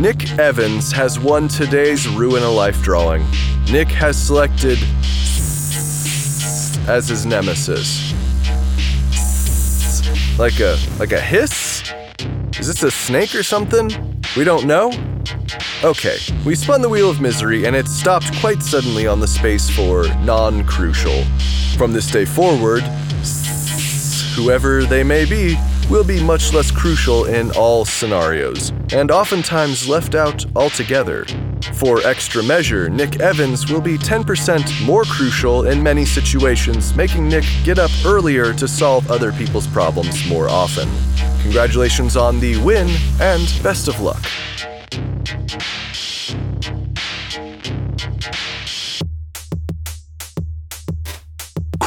Nick 0.00 0.38
Evans 0.38 0.90
has 0.92 1.18
won 1.18 1.46
today's 1.46 2.08
Ruin 2.08 2.42
a 2.42 2.48
Life 2.48 2.80
drawing. 2.80 3.22
Nick 3.70 3.88
has 3.88 4.16
selected 4.16 4.78
as 6.88 7.06
his 7.10 7.26
nemesis. 7.26 8.14
Like 10.38 10.58
a 10.58 10.78
like 10.98 11.12
a 11.12 11.20
hiss? 11.20 11.92
Is 12.58 12.66
this 12.66 12.82
a 12.82 12.90
snake 12.90 13.34
or 13.34 13.42
something? 13.42 13.90
We 14.38 14.44
don't 14.44 14.66
know? 14.66 14.90
Okay, 15.84 16.16
we 16.46 16.54
spun 16.54 16.80
the 16.80 16.88
wheel 16.88 17.10
of 17.10 17.20
misery 17.20 17.66
and 17.66 17.76
it 17.76 17.86
stopped 17.86 18.32
quite 18.40 18.62
suddenly 18.62 19.06
on 19.06 19.20
the 19.20 19.28
space 19.28 19.68
for 19.68 20.08
non 20.24 20.64
crucial. 20.64 21.24
From 21.76 21.92
this 21.92 22.10
day 22.10 22.24
forward, 22.24 22.80
whoever 24.34 24.82
they 24.82 25.02
may 25.04 25.26
be, 25.26 25.58
will 25.90 26.04
be 26.04 26.22
much 26.22 26.52
less 26.52 26.70
crucial 26.70 27.24
in 27.24 27.50
all 27.56 27.84
scenarios, 27.84 28.72
and 28.92 29.10
oftentimes 29.10 29.88
left 29.88 30.14
out 30.14 30.46
altogether. 30.54 31.26
For 31.74 32.00
extra 32.06 32.44
measure, 32.44 32.88
Nick 32.88 33.18
Evans 33.18 33.70
will 33.70 33.80
be 33.80 33.98
10% 33.98 34.86
more 34.86 35.02
crucial 35.02 35.66
in 35.66 35.82
many 35.82 36.04
situations, 36.04 36.94
making 36.94 37.28
Nick 37.28 37.44
get 37.64 37.80
up 37.80 37.90
earlier 38.06 38.54
to 38.54 38.68
solve 38.68 39.10
other 39.10 39.32
people's 39.32 39.66
problems 39.66 40.28
more 40.28 40.48
often. 40.48 40.88
Congratulations 41.42 42.16
on 42.16 42.38
the 42.38 42.56
win, 42.58 42.88
and 43.20 43.42
best 43.60 43.88
of 43.88 44.00
luck. 44.00 44.24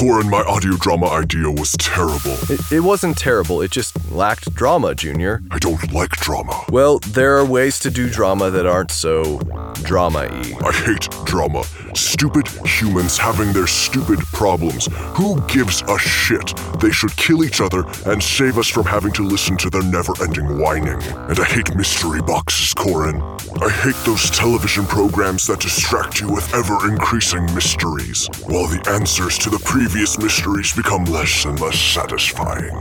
Corin, 0.03 0.29
my 0.29 0.41
audio 0.41 0.73
drama 0.73 1.07
idea 1.07 1.49
was 1.49 1.77
terrible. 1.79 2.35
It, 2.49 2.59
it 2.73 2.79
wasn't 2.81 3.17
terrible, 3.17 3.61
it 3.61 3.71
just 3.71 3.95
lacked 4.11 4.53
drama, 4.53 4.93
Junior. 4.93 5.41
I 5.49 5.59
don't 5.59 5.93
like 5.93 6.09
drama. 6.17 6.61
Well, 6.67 6.99
there 6.99 7.37
are 7.37 7.45
ways 7.45 7.79
to 7.79 7.89
do 7.89 8.09
drama 8.09 8.49
that 8.49 8.65
aren't 8.65 8.91
so 8.91 9.39
drama 9.75 10.27
y. 10.29 10.57
I 10.65 10.73
hate 10.73 11.07
drama. 11.23 11.63
Stupid 11.95 12.49
humans 12.65 13.17
having 13.17 13.53
their 13.53 13.67
stupid 13.67 14.19
problems. 14.33 14.89
Who 15.15 15.39
gives 15.47 15.81
a 15.83 15.97
shit? 15.97 16.53
They 16.81 16.91
should 16.91 17.15
kill 17.15 17.45
each 17.45 17.61
other 17.61 17.85
and 18.05 18.21
save 18.21 18.57
us 18.57 18.67
from 18.67 18.83
having 18.83 19.13
to 19.13 19.23
listen 19.23 19.55
to 19.57 19.69
their 19.69 19.83
never 19.83 20.11
ending 20.21 20.59
whining. 20.59 21.01
And 21.29 21.39
I 21.39 21.45
hate 21.45 21.73
mystery 21.77 22.21
boxes, 22.21 22.73
Corin. 22.73 23.21
I 23.61 23.69
hate 23.69 23.95
those 24.03 24.29
television 24.31 24.85
programs 24.85 25.47
that 25.47 25.61
distract 25.61 26.19
you 26.19 26.29
with 26.29 26.53
ever 26.53 26.89
increasing 26.89 27.45
mysteries, 27.53 28.27
while 28.47 28.67
the 28.67 28.83
answers 28.89 29.37
to 29.39 29.49
the 29.49 29.59
previous 29.59 29.92
mysteries 29.93 30.73
become 30.73 31.05
less 31.05 31.45
and 31.45 31.59
less 31.59 31.77
satisfying. 31.77 32.75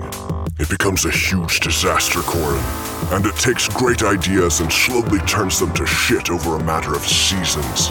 It 0.59 0.71
becomes 0.71 1.05
a 1.05 1.11
huge 1.11 1.61
disaster, 1.61 2.21
Corin, 2.21 2.63
and 3.13 3.27
it 3.27 3.35
takes 3.37 3.69
great 3.69 4.03
ideas 4.03 4.61
and 4.61 4.73
slowly 4.73 5.19
turns 5.21 5.61
them 5.61 5.75
to 5.75 5.85
shit 5.85 6.31
over 6.31 6.57
a 6.57 6.65
matter 6.65 6.95
of 6.95 7.03
seasons. 7.03 7.91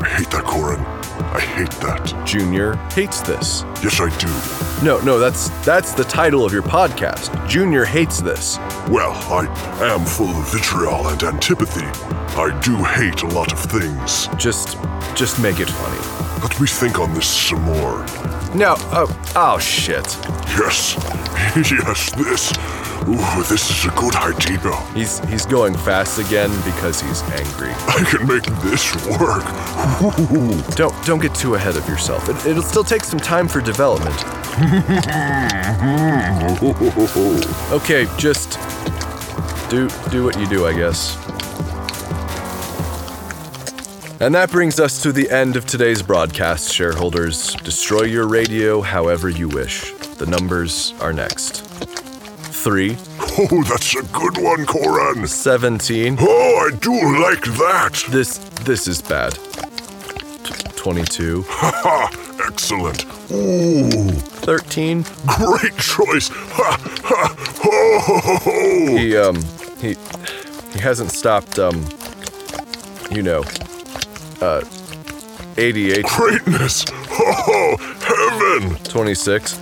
I 0.00 0.08
hate 0.16 0.30
that, 0.30 0.44
Corin. 0.44 0.80
I 0.80 1.40
hate 1.40 1.70
that. 1.82 2.26
Junior 2.26 2.74
hates 2.92 3.20
this. 3.20 3.64
Yes, 3.82 4.00
I 4.00 4.08
do. 4.18 4.84
No, 4.84 4.98
no, 5.00 5.18
that's 5.18 5.50
that's 5.64 5.92
the 5.92 6.04
title 6.04 6.44
of 6.44 6.52
your 6.52 6.62
podcast. 6.62 7.46
Junior 7.48 7.84
hates 7.84 8.22
this. 8.22 8.56
Well, 8.88 9.12
I 9.30 9.44
am 9.92 10.06
full 10.06 10.30
of 10.30 10.50
vitriol 10.50 11.08
and 11.08 11.22
antipathy. 11.22 11.84
I 11.84 12.58
do 12.64 12.76
hate 12.76 13.22
a 13.22 13.28
lot 13.28 13.52
of 13.52 13.58
things. 13.58 14.28
Just 14.38 14.78
just 15.14 15.38
make 15.42 15.60
it 15.60 15.68
funny. 15.68 16.28
Let 16.42 16.60
me 16.60 16.68
think 16.68 17.00
on 17.00 17.12
this 17.14 17.26
some 17.26 17.62
more. 17.62 18.06
No, 18.54 18.74
oh, 18.78 19.32
oh 19.36 19.58
shit. 19.58 20.06
Yes, 20.56 20.96
yes, 21.70 22.10
this. 22.14 22.52
Ooh, 23.06 23.42
this 23.44 23.70
is 23.70 23.84
a 23.84 23.90
good 23.94 24.16
idea. 24.16 24.74
He's 24.94 25.18
he's 25.28 25.46
going 25.46 25.74
fast 25.74 26.18
again 26.18 26.50
because 26.64 27.00
he's 27.00 27.22
angry. 27.22 27.70
I 27.88 28.04
can 28.08 28.26
make 28.26 28.44
this 28.62 28.94
work. 29.18 29.44
Ooh. 30.32 30.60
Don't 30.76 30.94
don't 31.04 31.20
get 31.20 31.34
too 31.34 31.54
ahead 31.54 31.76
of 31.76 31.86
yourself. 31.88 32.28
It, 32.28 32.46
it'll 32.46 32.62
still 32.62 32.84
take 32.84 33.04
some 33.04 33.20
time 33.20 33.48
for 33.48 33.60
development. 33.60 34.16
Okay, 37.70 38.06
just 38.16 38.58
do 39.70 39.88
do 40.10 40.24
what 40.24 40.38
you 40.38 40.46
do, 40.46 40.66
I 40.66 40.72
guess. 40.72 41.16
And 44.20 44.34
that 44.34 44.50
brings 44.50 44.80
us 44.80 45.00
to 45.02 45.12
the 45.12 45.30
end 45.30 45.54
of 45.56 45.64
today's 45.66 46.02
broadcast, 46.02 46.72
shareholders. 46.72 47.54
Destroy 47.56 48.02
your 48.02 48.26
radio 48.26 48.80
however 48.80 49.28
you 49.28 49.48
wish. 49.48 49.92
The 50.16 50.26
numbers 50.26 50.92
are 51.00 51.12
next. 51.12 51.62
3, 51.64 52.96
Oh, 53.40 53.62
that's 53.68 53.94
a 53.94 54.02
good 54.12 54.36
one, 54.38 54.66
Corin. 54.66 55.26
17. 55.28 56.16
Oh, 56.20 56.68
I 56.72 56.76
do 56.76 56.92
like 57.22 57.44
that. 57.44 58.02
This 58.10 58.38
this 58.64 58.88
is 58.88 59.00
bad. 59.00 59.34
T- 59.34 60.54
22, 60.74 61.44
Ha! 61.46 61.70
ha! 61.84 62.44
Excellent. 62.48 63.04
Ooh, 63.30 64.10
13. 64.10 65.02
great 65.38 65.76
choice. 65.76 66.28
Ha 66.30 66.76
ha 67.04 67.36
ho! 67.62 68.96
He 68.96 69.16
um 69.16 69.36
he 69.80 69.94
he 70.72 70.78
hasn't 70.80 71.12
stopped 71.12 71.60
um 71.60 71.84
you 73.12 73.22
know 73.22 73.44
uh 74.40 74.62
88, 75.56 76.04
Greatness. 76.06 76.84
Oh, 77.20 77.76
heaven. 78.00 78.76
26. 78.84 79.58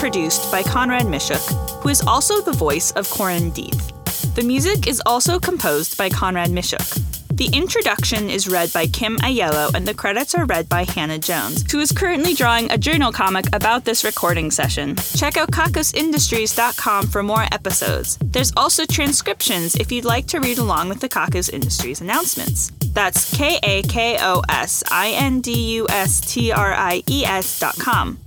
Produced 0.00 0.50
by 0.50 0.62
Conrad 0.62 1.02
Mishuk, 1.02 1.82
who 1.82 1.90
is 1.90 2.00
also 2.00 2.40
the 2.40 2.52
voice 2.52 2.90
of 2.92 3.08
Corin 3.10 3.52
Deeth. 3.52 4.34
The 4.34 4.42
music 4.42 4.88
is 4.88 5.02
also 5.04 5.38
composed 5.38 5.98
by 5.98 6.08
Conrad 6.08 6.48
Mishuk. 6.48 6.88
The 7.36 7.54
introduction 7.54 8.30
is 8.30 8.48
read 8.48 8.72
by 8.72 8.86
Kim 8.86 9.18
Aiello, 9.18 9.74
and 9.74 9.86
the 9.86 9.92
credits 9.92 10.34
are 10.34 10.46
read 10.46 10.70
by 10.70 10.84
Hannah 10.84 11.18
Jones, 11.18 11.70
who 11.70 11.80
is 11.80 11.92
currently 11.92 12.32
drawing 12.32 12.70
a 12.70 12.78
journal 12.78 13.12
comic 13.12 13.44
about 13.52 13.84
this 13.84 14.02
recording 14.02 14.50
session. 14.50 14.96
Check 15.16 15.36
out 15.36 15.50
kakosindustries.com 15.50 17.06
for 17.08 17.22
more 17.22 17.44
episodes. 17.52 18.16
There's 18.24 18.54
also 18.56 18.86
transcriptions 18.86 19.74
if 19.76 19.92
you'd 19.92 20.06
like 20.06 20.26
to 20.28 20.40
read 20.40 20.56
along 20.56 20.88
with 20.88 21.00
the 21.00 21.10
Kakos 21.10 21.52
Industries 21.52 22.00
announcements. 22.00 22.70
That's 22.94 23.36
K 23.36 23.58
A 23.62 23.82
K 23.82 24.16
O 24.18 24.42
S 24.48 24.82
I 24.90 25.10
N 25.10 25.42
D 25.42 25.74
U 25.76 25.86
S 25.90 26.20
T 26.20 26.52
R 26.52 26.72
I 26.72 27.02
E 27.06 27.22
S 27.26 27.60
dot 27.60 27.78
com. 27.78 28.18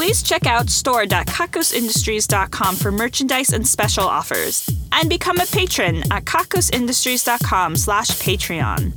Please 0.00 0.22
check 0.22 0.46
out 0.46 0.70
store.kakosindustries.com 0.70 2.74
for 2.74 2.90
merchandise 2.90 3.52
and 3.52 3.68
special 3.68 4.04
offers. 4.04 4.66
And 4.92 5.10
become 5.10 5.38
a 5.38 5.44
patron 5.44 5.98
at 6.10 6.24
kakosindustries.com 6.24 7.76
slash 7.76 8.08
Patreon. 8.12 8.94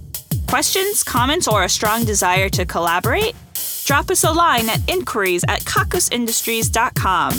Questions, 0.47 1.03
comments, 1.03 1.49
or 1.49 1.65
a 1.65 1.69
strong 1.69 2.05
desire 2.05 2.47
to 2.47 2.65
collaborate? 2.65 3.35
Drop 3.83 4.09
us 4.11 4.23
a 4.23 4.31
line 4.31 4.69
at 4.69 4.79
inquiries 4.89 5.43
at 5.49 5.65
kakosindustries.com. 5.65 7.33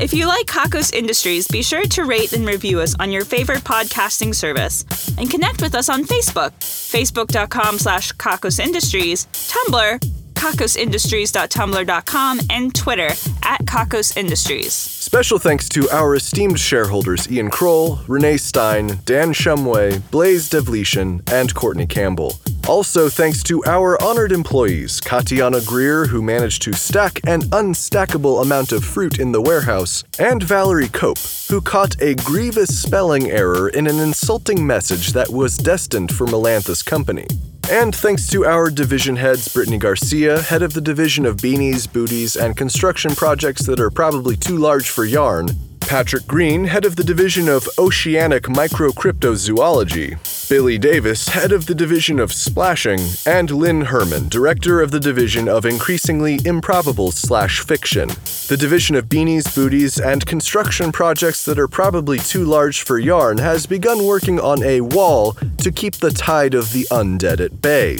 If 0.00 0.14
you 0.14 0.28
like 0.28 0.46
Kakos 0.46 0.94
Industries, 0.94 1.48
be 1.48 1.64
sure 1.64 1.86
to 1.86 2.04
rate 2.04 2.34
and 2.34 2.46
review 2.46 2.78
us 2.78 2.94
on 3.00 3.10
your 3.10 3.24
favorite 3.24 3.64
podcasting 3.64 4.32
service 4.32 4.84
and 5.18 5.28
connect 5.28 5.60
with 5.60 5.74
us 5.74 5.88
on 5.88 6.04
Facebook, 6.04 6.52
facebook.com 6.60 7.80
slash 7.80 8.12
Kakos 8.12 8.60
Industries, 8.60 9.26
Tumblr, 9.32 10.17
kakosindustries.tumblr.com, 10.38 12.40
and 12.50 12.74
Twitter 12.74 13.08
at 13.42 13.64
Kakos 13.66 14.16
Industries. 14.16 14.72
Special 14.72 15.38
thanks 15.38 15.68
to 15.70 15.88
our 15.90 16.14
esteemed 16.14 16.60
shareholders 16.60 17.30
Ian 17.30 17.50
Kroll, 17.50 18.00
Renee 18.06 18.36
Stein, 18.36 19.00
Dan 19.04 19.32
Shumway, 19.32 20.00
Blaze 20.10 20.48
Devletian, 20.48 21.28
and 21.32 21.54
Courtney 21.54 21.86
Campbell. 21.86 22.38
Also, 22.68 23.08
thanks 23.08 23.42
to 23.42 23.64
our 23.64 24.00
honored 24.02 24.30
employees, 24.30 25.00
Katiana 25.00 25.60
Greer, 25.66 26.06
who 26.06 26.22
managed 26.22 26.62
to 26.62 26.72
stack 26.74 27.18
an 27.26 27.42
unstackable 27.50 28.42
amount 28.42 28.72
of 28.72 28.84
fruit 28.84 29.18
in 29.18 29.32
the 29.32 29.40
warehouse, 29.40 30.04
and 30.18 30.42
Valerie 30.42 30.88
Cope, 30.88 31.18
who 31.48 31.60
caught 31.60 32.00
a 32.02 32.14
grievous 32.14 32.80
spelling 32.80 33.30
error 33.30 33.70
in 33.70 33.86
an 33.86 33.98
insulting 33.98 34.66
message 34.66 35.12
that 35.14 35.30
was 35.30 35.56
destined 35.56 36.14
for 36.14 36.26
Melantha's 36.26 36.82
company. 36.82 37.26
And 37.70 37.94
thanks 37.94 38.26
to 38.28 38.46
our 38.46 38.70
division 38.70 39.16
heads, 39.16 39.52
Brittany 39.52 39.76
Garcia, 39.76 40.40
head 40.40 40.62
of 40.62 40.72
the 40.72 40.80
division 40.80 41.26
of 41.26 41.36
beanies, 41.36 41.90
booties, 41.92 42.34
and 42.34 42.56
construction 42.56 43.14
projects 43.14 43.66
that 43.66 43.78
are 43.78 43.90
probably 43.90 44.36
too 44.36 44.56
large 44.56 44.88
for 44.88 45.04
yarn, 45.04 45.50
Patrick 45.88 46.26
Green, 46.26 46.64
head 46.64 46.84
of 46.84 46.96
the 46.96 47.02
division 47.02 47.48
of 47.48 47.66
oceanic 47.78 48.42
microcryptozoology, 48.42 50.18
Billy 50.50 50.76
Davis, 50.76 51.28
head 51.28 51.50
of 51.50 51.64
the 51.64 51.74
division 51.74 52.20
of 52.20 52.30
splashing, 52.30 53.00
and 53.24 53.50
Lynn 53.50 53.80
Herman, 53.80 54.28
director 54.28 54.82
of 54.82 54.90
the 54.90 55.00
division 55.00 55.48
of 55.48 55.64
increasingly 55.64 56.40
improbable 56.44 57.10
slash 57.10 57.60
fiction, 57.60 58.08
the 58.48 58.56
division 58.58 58.96
of 58.96 59.06
beanies, 59.06 59.54
booties, 59.54 59.98
and 59.98 60.26
construction 60.26 60.92
projects 60.92 61.46
that 61.46 61.58
are 61.58 61.66
probably 61.66 62.18
too 62.18 62.44
large 62.44 62.82
for 62.82 62.98
yarn 62.98 63.38
has 63.38 63.64
begun 63.64 64.04
working 64.04 64.38
on 64.38 64.62
a 64.64 64.82
wall 64.82 65.32
to 65.56 65.72
keep 65.72 65.96
the 65.96 66.10
tide 66.10 66.52
of 66.52 66.74
the 66.74 66.84
undead 66.90 67.40
at 67.40 67.62
bay. 67.62 67.96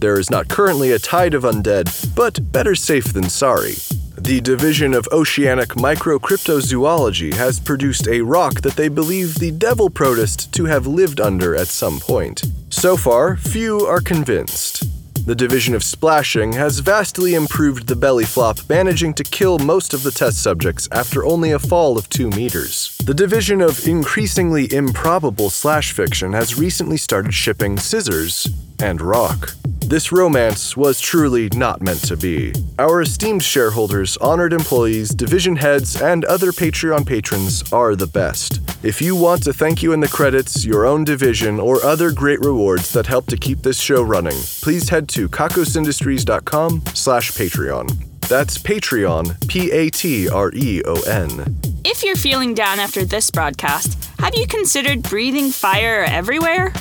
There 0.00 0.18
is 0.18 0.28
not 0.28 0.48
currently 0.48 0.90
a 0.90 0.98
tide 0.98 1.34
of 1.34 1.44
undead, 1.44 2.16
but 2.16 2.50
better 2.50 2.74
safe 2.74 3.12
than 3.12 3.28
sorry. 3.28 3.76
The 4.20 4.40
Division 4.40 4.94
of 4.94 5.06
Oceanic 5.12 5.70
Microcryptozoology 5.70 7.34
has 7.34 7.60
produced 7.60 8.08
a 8.08 8.20
rock 8.20 8.62
that 8.62 8.74
they 8.74 8.88
believe 8.88 9.36
the 9.36 9.52
devil 9.52 9.88
protist 9.88 10.52
to 10.54 10.64
have 10.64 10.88
lived 10.88 11.20
under 11.20 11.54
at 11.54 11.68
some 11.68 12.00
point. 12.00 12.42
So 12.68 12.96
far, 12.96 13.36
few 13.36 13.86
are 13.86 14.00
convinced. 14.00 14.84
The 15.24 15.36
Division 15.36 15.72
of 15.72 15.84
Splashing 15.84 16.54
has 16.54 16.80
vastly 16.80 17.34
improved 17.34 17.86
the 17.86 17.94
belly 17.94 18.24
flop, 18.24 18.58
managing 18.68 19.14
to 19.14 19.22
kill 19.22 19.60
most 19.60 19.94
of 19.94 20.02
the 20.02 20.10
test 20.10 20.42
subjects 20.42 20.88
after 20.90 21.24
only 21.24 21.52
a 21.52 21.58
fall 21.60 21.96
of 21.96 22.08
2 22.08 22.30
meters. 22.30 22.98
The 23.04 23.14
Division 23.14 23.60
of 23.60 23.86
Increasingly 23.86 24.72
Improbable 24.72 25.48
Slash 25.48 25.92
Fiction 25.92 26.32
has 26.32 26.58
recently 26.58 26.96
started 26.96 27.34
shipping 27.34 27.78
scissors 27.78 28.48
and 28.80 29.00
rock. 29.00 29.54
This 29.88 30.12
romance 30.12 30.76
was 30.76 31.00
truly 31.00 31.48
not 31.54 31.80
meant 31.80 32.06
to 32.08 32.16
be. 32.18 32.52
Our 32.78 33.00
esteemed 33.00 33.42
shareholders, 33.42 34.18
honored 34.18 34.52
employees, 34.52 35.08
division 35.08 35.56
heads, 35.56 36.02
and 36.02 36.26
other 36.26 36.52
Patreon 36.52 37.06
patrons 37.06 37.72
are 37.72 37.96
the 37.96 38.06
best. 38.06 38.60
If 38.84 39.00
you 39.00 39.16
want 39.16 39.44
to 39.44 39.54
thank 39.54 39.82
you 39.82 39.94
in 39.94 40.00
the 40.00 40.08
credits, 40.08 40.62
your 40.62 40.84
own 40.84 41.04
division, 41.04 41.58
or 41.58 41.82
other 41.82 42.12
great 42.12 42.40
rewards 42.40 42.92
that 42.92 43.06
help 43.06 43.28
to 43.28 43.38
keep 43.38 43.62
this 43.62 43.80
show 43.80 44.02
running, 44.02 44.36
please 44.60 44.90
head 44.90 45.08
to 45.08 45.26
kakosindustries.com 45.26 46.82
slash 46.92 47.32
Patreon. 47.32 47.88
That's 48.28 48.58
Patreon, 48.58 49.48
P-A-T-R-E-O-N. 49.48 51.56
If 51.86 52.04
you're 52.04 52.14
feeling 52.14 52.52
down 52.52 52.78
after 52.78 53.06
this 53.06 53.30
broadcast, 53.30 54.04
have 54.18 54.36
you 54.36 54.46
considered 54.46 55.02
breathing 55.02 55.50
fire 55.50 56.04
everywhere? 56.04 56.74